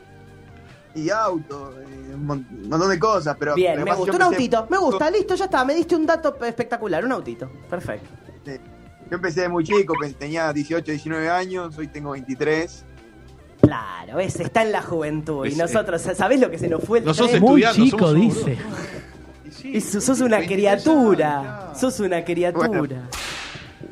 Y 0.94 1.08
auto, 1.10 1.72
eh, 1.80 2.14
un 2.14 2.26
mon- 2.26 2.46
un 2.50 2.68
montón 2.68 2.90
de 2.90 2.98
cosas, 2.98 3.36
pero... 3.38 3.54
Bien, 3.54 3.82
me 3.84 3.94
gusta. 3.94 4.12
Un 4.16 4.22
autito, 4.22 4.66
me 4.68 4.78
gusta, 4.78 5.10
listo, 5.10 5.34
ya 5.36 5.44
está. 5.44 5.64
Me 5.64 5.74
diste 5.74 5.94
un 5.94 6.04
dato 6.06 6.36
espectacular, 6.44 7.04
un 7.04 7.12
autito. 7.12 7.48
Perfecto. 7.68 8.08
Yo 8.44 9.16
empecé 9.16 9.48
muy 9.48 9.64
chico, 9.64 9.92
tenía 10.18 10.52
18, 10.52 10.84
19 10.92 11.28
años, 11.30 11.76
hoy 11.78 11.88
tengo 11.88 12.10
23. 12.12 12.84
Claro, 13.60 14.16
ves, 14.16 14.38
está 14.40 14.62
en 14.62 14.72
la 14.72 14.82
juventud. 14.82 15.46
Y 15.46 15.54
nosotros, 15.54 16.00
¿sabés 16.02 16.40
lo 16.40 16.50
que 16.50 16.58
se 16.58 16.68
nos 16.68 16.82
fue 16.82 17.00
el 17.00 17.04
No 17.04 17.12
sos? 17.14 17.40
Muy 17.40 17.62
chico, 17.72 17.98
somos 17.98 18.14
dice. 18.14 18.56
Y 19.44 19.50
sí, 19.50 19.70
Y 19.76 19.80
sos 19.80 20.20
una 20.20 20.38
23 20.38 20.46
criatura. 20.48 21.66
años, 21.66 21.80
Sos 21.80 22.00
una 22.00 22.24
criatura. 22.24 22.68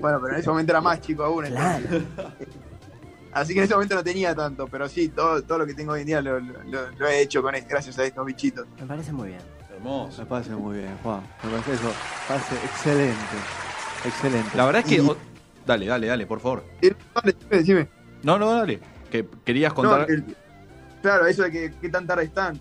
Bueno, 0.01 0.21
pero 0.23 0.35
en 0.35 0.41
ese 0.41 0.49
momento 0.49 0.73
era 0.73 0.81
más 0.81 1.01
chico 1.01 1.25
aún. 1.25 1.47
Claro. 1.47 1.85
Así 3.41 3.53
que 3.55 3.61
en 3.61 3.65
ese 3.65 3.75
momento 3.75 3.95
no 3.95 4.05
tenía 4.05 4.35
tanto, 4.35 4.67
pero 4.69 4.89
sí, 4.89 5.09
todo, 5.09 5.43
todo 5.43 5.59
lo 5.59 5.67
que 5.67 5.75
tengo 5.75 5.93
hoy 5.93 6.01
en 6.01 6.07
día 6.07 6.21
lo, 6.21 6.39
lo- 6.41 6.63
lo- 6.65 6.91
lo 6.91 7.07
he 7.09 7.21
hecho 7.21 7.43
con 7.43 7.55
gracias 7.69 7.99
a 7.99 8.05
estos 8.05 8.25
bichitos. 8.27 8.67
Me 8.81 8.87
parece 8.87 9.13
muy 9.13 9.29
bien. 9.29 9.41
Hermoso. 9.75 10.23
Me 10.23 10.27
parece 10.29 10.51
muy 10.51 10.79
bien, 10.79 10.97
Juan. 11.03 11.21
Me 11.45 11.51
parece 11.51 11.73
eso. 11.75 11.85
Me 11.85 12.29
parece 12.29 12.55
excelente. 12.67 13.37
Excelente. 14.05 14.57
La 14.57 14.67
verdad 14.67 14.83
es 14.83 14.89
que. 14.89 14.95
Y- 15.03 15.09
o- 15.09 15.17
Dale, 15.67 15.85
dale, 15.87 16.07
dale, 16.07 16.27
por 16.27 16.41
favor. 16.41 16.65
Eh, 16.81 16.95
dale, 17.15 17.33
decime, 17.33 17.57
decime. 17.59 17.89
No, 18.23 18.39
no, 18.39 18.51
dale. 18.53 18.81
Que 19.11 19.27
querías 19.45 19.71
No, 19.73 19.77
contar. 19.77 20.11
el- 20.11 20.25
claro, 21.03 21.27
eso 21.27 21.43
de 21.43 21.51
que, 21.51 21.73
que 21.73 21.89
tan 21.91 22.07
tarde 22.07 22.25
están. 22.25 22.59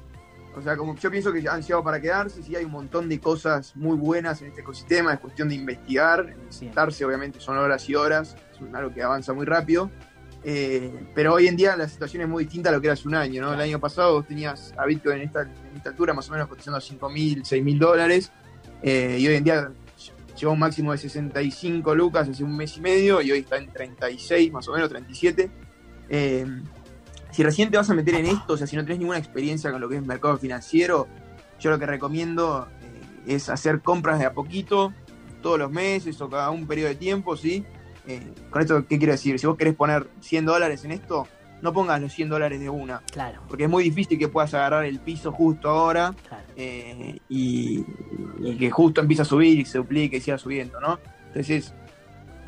O 0.57 0.61
sea, 0.61 0.75
como 0.75 0.95
yo 0.95 1.09
pienso 1.11 1.31
que 1.31 1.47
han 1.47 1.61
llegado 1.61 1.83
para 1.83 2.01
quedarse, 2.01 2.41
sí 2.43 2.55
hay 2.55 2.65
un 2.65 2.71
montón 2.71 3.07
de 3.07 3.19
cosas 3.19 3.75
muy 3.75 3.95
buenas 3.95 4.41
en 4.41 4.47
este 4.47 4.61
ecosistema, 4.61 5.13
es 5.13 5.19
cuestión 5.19 5.47
de 5.49 5.55
investigar, 5.55 6.35
sentarse, 6.49 7.05
obviamente 7.05 7.39
son 7.39 7.57
horas 7.57 7.87
y 7.87 7.95
horas, 7.95 8.35
es 8.59 8.73
algo 8.75 8.91
que 8.93 9.03
avanza 9.03 9.33
muy 9.33 9.45
rápido. 9.45 9.89
Eh, 10.49 11.09
pero 11.13 11.33
hoy 11.33 11.47
en 11.47 11.57
día 11.57 11.75
la 11.75 11.89
situación 11.89 12.21
es 12.21 12.29
muy 12.29 12.45
distinta 12.45 12.69
a 12.69 12.71
lo 12.71 12.79
que 12.79 12.87
era 12.87 12.93
hace 12.93 13.05
un 13.05 13.15
año, 13.15 13.41
¿no? 13.41 13.53
El 13.53 13.59
año 13.59 13.81
pasado 13.81 14.13
vos 14.13 14.25
tenías 14.25 14.73
a 14.77 14.85
Bitcoin 14.85 15.17
en 15.17 15.23
esta, 15.23 15.41
en 15.41 15.81
altura 15.83 16.13
más 16.13 16.29
o 16.29 16.31
menos 16.31 16.47
cotizando 16.47 16.77
a 16.77 16.79
5 16.79 17.09
mil, 17.09 17.43
6 17.43 17.61
mil 17.61 17.77
dólares, 17.77 18.31
eh, 18.81 19.17
y 19.19 19.27
hoy 19.27 19.35
en 19.35 19.43
día 19.43 19.69
llegó 20.39 20.53
un 20.53 20.59
máximo 20.59 20.93
de 20.93 20.99
65 20.99 21.93
lucas 21.93 22.29
hace 22.29 22.45
un 22.45 22.55
mes 22.55 22.77
y 22.77 22.79
medio, 22.79 23.21
y 23.21 23.29
hoy 23.29 23.39
está 23.39 23.57
en 23.57 23.67
36, 23.73 24.53
más 24.53 24.65
o 24.69 24.71
menos, 24.71 24.87
37. 24.87 25.51
Eh, 26.07 26.45
si 27.31 27.43
recién 27.43 27.69
te 27.69 27.75
vas 27.75 27.89
a 27.89 27.93
meter 27.93 28.15
en 28.15 28.27
esto, 28.27 28.53
o 28.53 28.57
sea, 28.57 28.67
si 28.67 28.77
no 28.77 28.83
tenés 28.83 28.99
ninguna 28.99 29.19
experiencia 29.19 29.69
con 29.69 29.81
lo 29.81 29.89
que 29.89 29.97
es 29.97 30.05
mercado 30.05 30.37
financiero, 30.37 31.09
yo 31.59 31.71
lo 31.71 31.77
que 31.77 31.87
recomiendo 31.87 32.69
eh, 33.25 33.33
es 33.35 33.49
hacer 33.49 33.81
compras 33.81 34.17
de 34.19 34.25
a 34.27 34.31
poquito, 34.31 34.93
todos 35.41 35.59
los 35.59 35.69
meses 35.71 36.21
o 36.21 36.29
cada 36.29 36.51
un 36.51 36.65
periodo 36.67 36.87
de 36.87 36.95
tiempo, 36.95 37.35
¿sí? 37.35 37.65
Eh, 38.07 38.21
con 38.49 38.61
esto, 38.61 38.85
¿qué 38.87 38.97
quiero 38.97 39.13
decir? 39.13 39.37
Si 39.39 39.45
vos 39.47 39.57
querés 39.57 39.75
poner 39.75 40.07
100 40.21 40.45
dólares 40.45 40.85
en 40.85 40.91
esto, 40.91 41.27
no 41.61 41.73
pongas 41.73 41.99
los 42.01 42.13
100 42.13 42.29
dólares 42.29 42.59
de 42.59 42.69
una, 42.69 43.01
Claro, 43.11 43.41
porque 43.47 43.63
es 43.65 43.69
muy 43.69 43.83
difícil 43.83 44.17
que 44.19 44.27
puedas 44.27 44.53
agarrar 44.53 44.85
el 44.85 44.99
piso 44.99 45.31
justo 45.31 45.69
ahora 45.69 46.13
claro. 46.27 46.43
eh, 46.55 47.19
y, 47.29 47.83
y 48.41 48.57
que 48.57 48.69
justo 48.69 49.01
empieza 49.01 49.23
a 49.23 49.25
subir 49.25 49.59
y 49.59 49.65
se 49.65 49.77
duplique 49.79 50.17
y 50.17 50.21
siga 50.21 50.37
subiendo, 50.37 50.79
¿no? 50.79 50.99
Entonces, 51.27 51.73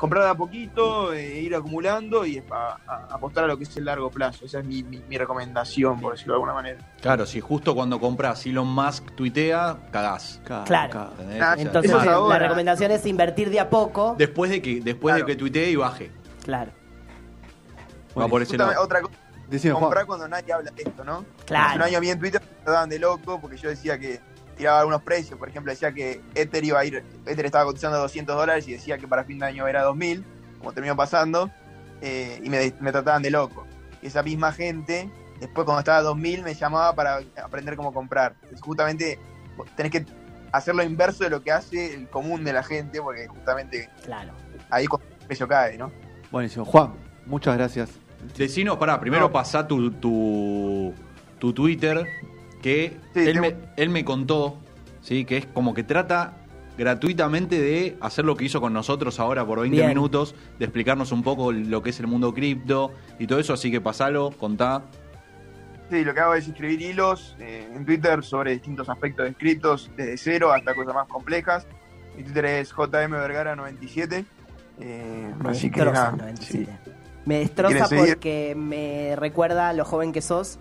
comprar 0.00 0.24
de 0.24 0.30
a 0.30 0.34
poquito, 0.34 1.12
eh, 1.12 1.40
ir 1.42 1.54
acumulando 1.54 2.24
y 2.24 2.42
a- 2.50 2.78
a- 2.86 3.06
apostar 3.14 3.44
a 3.44 3.46
lo 3.46 3.58
que 3.58 3.64
es 3.64 3.76
el 3.76 3.84
largo 3.84 4.10
plazo. 4.10 4.46
Esa 4.46 4.60
es 4.60 4.64
mi, 4.64 4.82
mi- 4.82 5.02
mi 5.06 5.18
recomendación, 5.18 6.00
por 6.00 6.12
decirlo 6.12 6.32
de 6.32 6.36
alguna 6.36 6.54
manera. 6.54 6.78
Claro, 7.02 7.26
si 7.26 7.40
justo 7.40 7.74
cuando 7.74 8.00
compras 8.00 8.44
Elon 8.46 8.66
Musk 8.66 9.14
tuitea, 9.14 9.76
cagás. 9.92 10.40
Claro. 10.44 10.64
Claro. 10.64 10.90
claro. 10.90 11.60
Entonces, 11.60 11.92
es 11.92 12.04
la 12.04 12.38
recomendación 12.38 12.90
es 12.90 13.04
invertir 13.04 13.50
de 13.50 13.60
a 13.60 13.68
poco. 13.68 14.14
después 14.16 14.50
de 14.50 14.62
que, 14.62 14.80
después 14.80 15.12
Claro. 15.14 15.26
de 15.26 15.32
que 15.32 15.38
tuitee 15.38 15.70
y 15.70 15.76
baje. 15.76 16.10
Claro, 16.44 16.72
Va 18.18 18.26
por 18.26 18.42
ese 18.42 18.56
lado. 18.56 18.72
otra 18.82 19.02
cosa, 19.02 19.14
Decime, 19.48 19.72
Juan. 19.72 19.82
comprar 19.84 20.06
cuando 20.06 20.28
nadie 20.28 20.52
habla 20.52 20.70
de 20.70 20.82
esto, 20.82 21.04
¿no? 21.04 21.12
Hace 21.18 21.26
un 21.40 21.44
claro. 21.46 21.84
año 21.84 21.98
a 21.98 22.00
mí 22.00 22.08
en 22.08 22.18
Twitter 22.18 22.40
me 22.40 22.64
trataban 22.64 22.88
de 22.88 22.98
loco 22.98 23.40
porque 23.40 23.56
yo 23.56 23.68
decía 23.68 23.98
que 23.98 24.20
tiraba 24.60 24.78
algunos 24.80 25.02
precios. 25.02 25.38
Por 25.38 25.48
ejemplo, 25.48 25.72
decía 25.72 25.92
que 25.92 26.20
Ether 26.34 26.62
iba 26.64 26.78
a 26.78 26.84
ir, 26.84 27.02
Ether 27.26 27.46
estaba 27.46 27.64
cotizando 27.64 27.96
a 27.96 28.00
200 28.00 28.36
dólares 28.36 28.68
y 28.68 28.72
decía 28.72 28.98
que 28.98 29.08
para 29.08 29.24
fin 29.24 29.38
de 29.38 29.46
año 29.46 29.66
era 29.66 29.82
2000, 29.82 30.24
como 30.58 30.72
terminó 30.72 30.94
pasando, 30.96 31.50
eh, 32.02 32.40
y 32.42 32.48
me, 32.50 32.72
me 32.80 32.92
trataban 32.92 33.22
de 33.22 33.30
loco. 33.30 33.66
Y 34.02 34.06
esa 34.06 34.22
misma 34.22 34.52
gente, 34.52 35.10
después 35.40 35.64
cuando 35.64 35.80
estaba 35.80 35.98
a 35.98 36.02
2000, 36.02 36.42
me 36.42 36.54
llamaba 36.54 36.94
para 36.94 37.20
aprender 37.42 37.74
cómo 37.76 37.92
comprar. 37.92 38.34
Entonces, 38.42 38.60
justamente 38.62 39.18
tenés 39.76 39.92
que 39.92 40.06
hacer 40.52 40.74
lo 40.74 40.82
inverso 40.82 41.24
de 41.24 41.30
lo 41.30 41.42
que 41.42 41.52
hace 41.52 41.94
el 41.94 42.08
común 42.08 42.44
de 42.44 42.52
la 42.52 42.62
gente, 42.62 43.00
porque 43.00 43.26
justamente 43.28 43.88
Claro. 44.04 44.32
ahí 44.70 44.86
cuando 44.86 45.06
el 45.20 45.26
precio 45.26 45.46
cae, 45.48 45.76
¿no? 45.78 45.90
Buenísimo. 46.30 46.64
Juan, 46.64 46.94
muchas 47.26 47.56
gracias. 47.56 47.90
Decinos, 48.36 48.76
pará, 48.76 49.00
primero 49.00 49.22
No. 49.26 49.32
pasá 49.32 49.66
tu, 49.66 49.90
tu, 49.92 50.92
tu 51.38 51.52
Twitter, 51.54 52.06
que 52.60 52.96
Sí, 53.14 53.20
él, 53.28 53.40
me, 53.40 53.56
él 53.76 53.88
me 53.90 54.04
contó, 54.04 54.56
¿sí? 55.02 55.24
que 55.24 55.38
es 55.38 55.46
como 55.46 55.74
que 55.74 55.82
trata 55.82 56.36
gratuitamente 56.78 57.60
de 57.60 57.96
hacer 58.00 58.24
lo 58.24 58.36
que 58.36 58.44
hizo 58.46 58.60
con 58.60 58.72
nosotros 58.72 59.20
ahora 59.20 59.44
por 59.44 59.60
20 59.60 59.76
Bien. 59.76 59.88
minutos, 59.88 60.34
de 60.58 60.64
explicarnos 60.64 61.12
un 61.12 61.22
poco 61.22 61.52
lo 61.52 61.82
que 61.82 61.90
es 61.90 62.00
el 62.00 62.06
mundo 62.06 62.32
cripto 62.32 62.92
y 63.18 63.26
todo 63.26 63.38
eso, 63.38 63.52
así 63.52 63.70
que 63.70 63.80
pasalo, 63.80 64.30
contá. 64.30 64.82
Sí, 65.90 66.04
lo 66.04 66.14
que 66.14 66.20
hago 66.20 66.34
es 66.34 66.46
escribir 66.46 66.80
hilos 66.80 67.36
eh, 67.40 67.68
en 67.74 67.84
Twitter 67.84 68.22
sobre 68.22 68.52
distintos 68.52 68.88
aspectos 68.88 69.26
de 69.26 69.34
criptos, 69.34 69.90
desde 69.96 70.16
cero 70.16 70.52
hasta 70.52 70.74
cosas 70.74 70.94
más 70.94 71.08
complejas. 71.08 71.66
Mi 72.16 72.22
Twitter 72.22 72.44
es 72.46 72.72
jmvergara97. 72.72 74.24
Eh, 74.80 75.34
Me 75.42 75.50
así 75.50 75.70
que 75.70 75.80
destroza, 75.80 76.04
nada, 76.12 76.16
97. 76.16 76.78
sí. 76.84 76.90
Me 77.26 77.40
destroza 77.40 77.88
porque 77.88 78.54
me 78.56 79.14
recuerda 79.16 79.72
lo 79.74 79.84
joven 79.84 80.12
que 80.12 80.22
sos, 80.22 80.58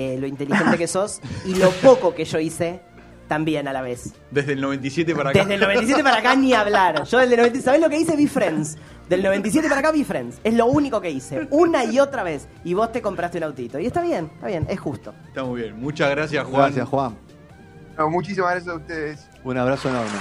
eh, 0.00 0.16
lo 0.18 0.26
inteligente 0.26 0.78
que 0.78 0.86
sos 0.86 1.20
y 1.44 1.54
lo 1.56 1.70
poco 1.70 2.14
que 2.14 2.24
yo 2.24 2.38
hice 2.38 2.80
también 3.28 3.68
a 3.68 3.72
la 3.72 3.82
vez. 3.82 4.14
Desde 4.30 4.54
el 4.54 4.60
97 4.60 5.14
para 5.14 5.30
acá. 5.30 5.38
Desde 5.40 5.54
el 5.54 5.60
97 5.60 6.02
para 6.02 6.16
acá 6.16 6.34
ni 6.34 6.54
hablar. 6.54 7.04
Yo 7.04 7.18
desde 7.18 7.34
el 7.34 7.40
97, 7.40 7.64
¿sabés 7.64 7.80
lo 7.80 7.88
que 7.90 7.98
hice? 7.98 8.16
Vi 8.16 8.26
Friends. 8.26 8.78
Del 9.08 9.22
97 9.22 9.68
para 9.68 9.80
acá 9.80 9.92
vi 9.92 10.04
Friends. 10.04 10.40
Es 10.42 10.54
lo 10.54 10.66
único 10.66 11.00
que 11.00 11.10
hice. 11.10 11.46
Una 11.50 11.84
y 11.84 12.00
otra 12.00 12.22
vez. 12.22 12.48
Y 12.64 12.74
vos 12.74 12.90
te 12.90 13.02
compraste 13.02 13.38
un 13.38 13.44
autito. 13.44 13.78
Y 13.78 13.86
está 13.86 14.02
bien, 14.02 14.30
está 14.34 14.46
bien, 14.46 14.66
es 14.68 14.80
justo. 14.80 15.14
Está 15.28 15.44
muy 15.44 15.60
bien. 15.60 15.78
Muchas 15.80 16.10
gracias, 16.10 16.44
Juan. 16.44 16.62
Gracias, 16.62 16.88
Juan. 16.88 17.16
No, 17.98 18.10
muchísimas 18.10 18.52
gracias 18.52 18.74
a 18.74 18.78
ustedes. 18.78 19.28
Un 19.44 19.58
abrazo 19.58 19.90
enorme. 19.90 20.18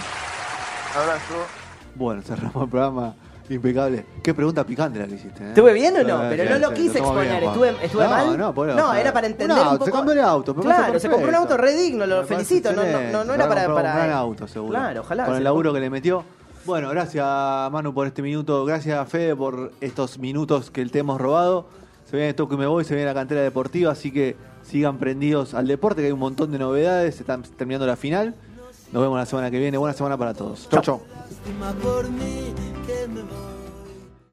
Abrazo. 0.95 1.47
Bueno, 1.95 2.21
cerramos 2.21 2.63
el 2.63 2.69
programa 2.69 3.15
impecable. 3.55 4.05
Qué 4.21 4.33
pregunta 4.33 4.65
picante 4.65 4.99
la 4.99 5.07
que 5.07 5.15
hiciste. 5.15 5.43
¿eh? 5.43 5.47
¿Estuve 5.49 5.73
bien 5.73 5.95
o 5.97 6.03
no? 6.03 6.29
Pero 6.29 6.49
no 6.49 6.59
lo 6.59 6.73
quise 6.73 6.99
exponer. 6.99 7.43
¿Estuve, 7.43 7.75
estuve 7.81 8.03
no, 8.03 8.09
mal? 8.09 8.37
No, 8.37 8.53
por 8.53 8.67
no, 8.67 8.93
era 8.93 9.11
para 9.11 9.27
entender 9.27 9.57
un, 9.57 9.63
auto, 9.63 9.79
poco. 9.79 9.85
Se 9.85 9.91
cambió 9.91 10.13
el 10.13 10.19
auto. 10.19 10.55
Claro, 10.55 10.99
se 10.99 11.09
compró 11.09 11.29
un 11.29 11.35
auto 11.35 11.57
re 11.57 11.75
digno, 11.75 12.05
lo 12.05 12.25
felicito. 12.25 12.71
No, 12.71 12.83
no, 12.83 13.23
no, 13.23 13.33
era 13.33 13.47
para. 13.47 13.65
compró 13.65 13.75
para 13.75 13.91
Un 13.91 13.97
gran 13.97 14.11
auto, 14.11 14.47
seguro. 14.47 14.71
Claro, 14.71 15.01
ojalá. 15.01 15.25
Con 15.25 15.35
el 15.35 15.43
laburo 15.43 15.73
que 15.73 15.79
le 15.79 15.89
metió. 15.89 16.23
Bueno, 16.65 16.89
gracias 16.89 17.25
Manu 17.71 17.93
por 17.93 18.05
este 18.05 18.21
minuto. 18.21 18.65
Gracias 18.65 19.09
Fede 19.09 19.35
por 19.35 19.71
estos 19.81 20.19
minutos 20.19 20.69
que 20.69 20.85
te 20.85 20.99
hemos 20.99 21.19
robado. 21.19 21.67
Se 22.09 22.17
viene 22.17 22.33
Toco 22.33 22.55
y 22.55 22.57
me 22.57 22.67
voy, 22.67 22.83
se 22.83 22.95
viene 22.95 23.07
la 23.07 23.13
cantera 23.13 23.41
deportiva, 23.41 23.91
así 23.91 24.11
que 24.11 24.35
sigan 24.63 24.97
prendidos 24.97 25.53
al 25.53 25.67
deporte, 25.67 26.01
que 26.01 26.07
hay 26.07 26.11
un 26.11 26.19
montón 26.19 26.51
de 26.51 26.59
novedades. 26.59 27.15
Se 27.15 27.21
están 27.21 27.43
terminando 27.43 27.85
la 27.85 27.95
final. 27.95 28.35
Nos 28.91 29.03
vemos 29.03 29.17
la 29.17 29.25
semana 29.25 29.51
que 29.51 29.59
viene. 29.59 29.77
Buena 29.77 29.93
semana 29.93 30.17
para 30.17 30.33
todos. 30.33 30.67
Chau, 30.69 30.81
chau. 30.81 31.01
mí 32.09 32.68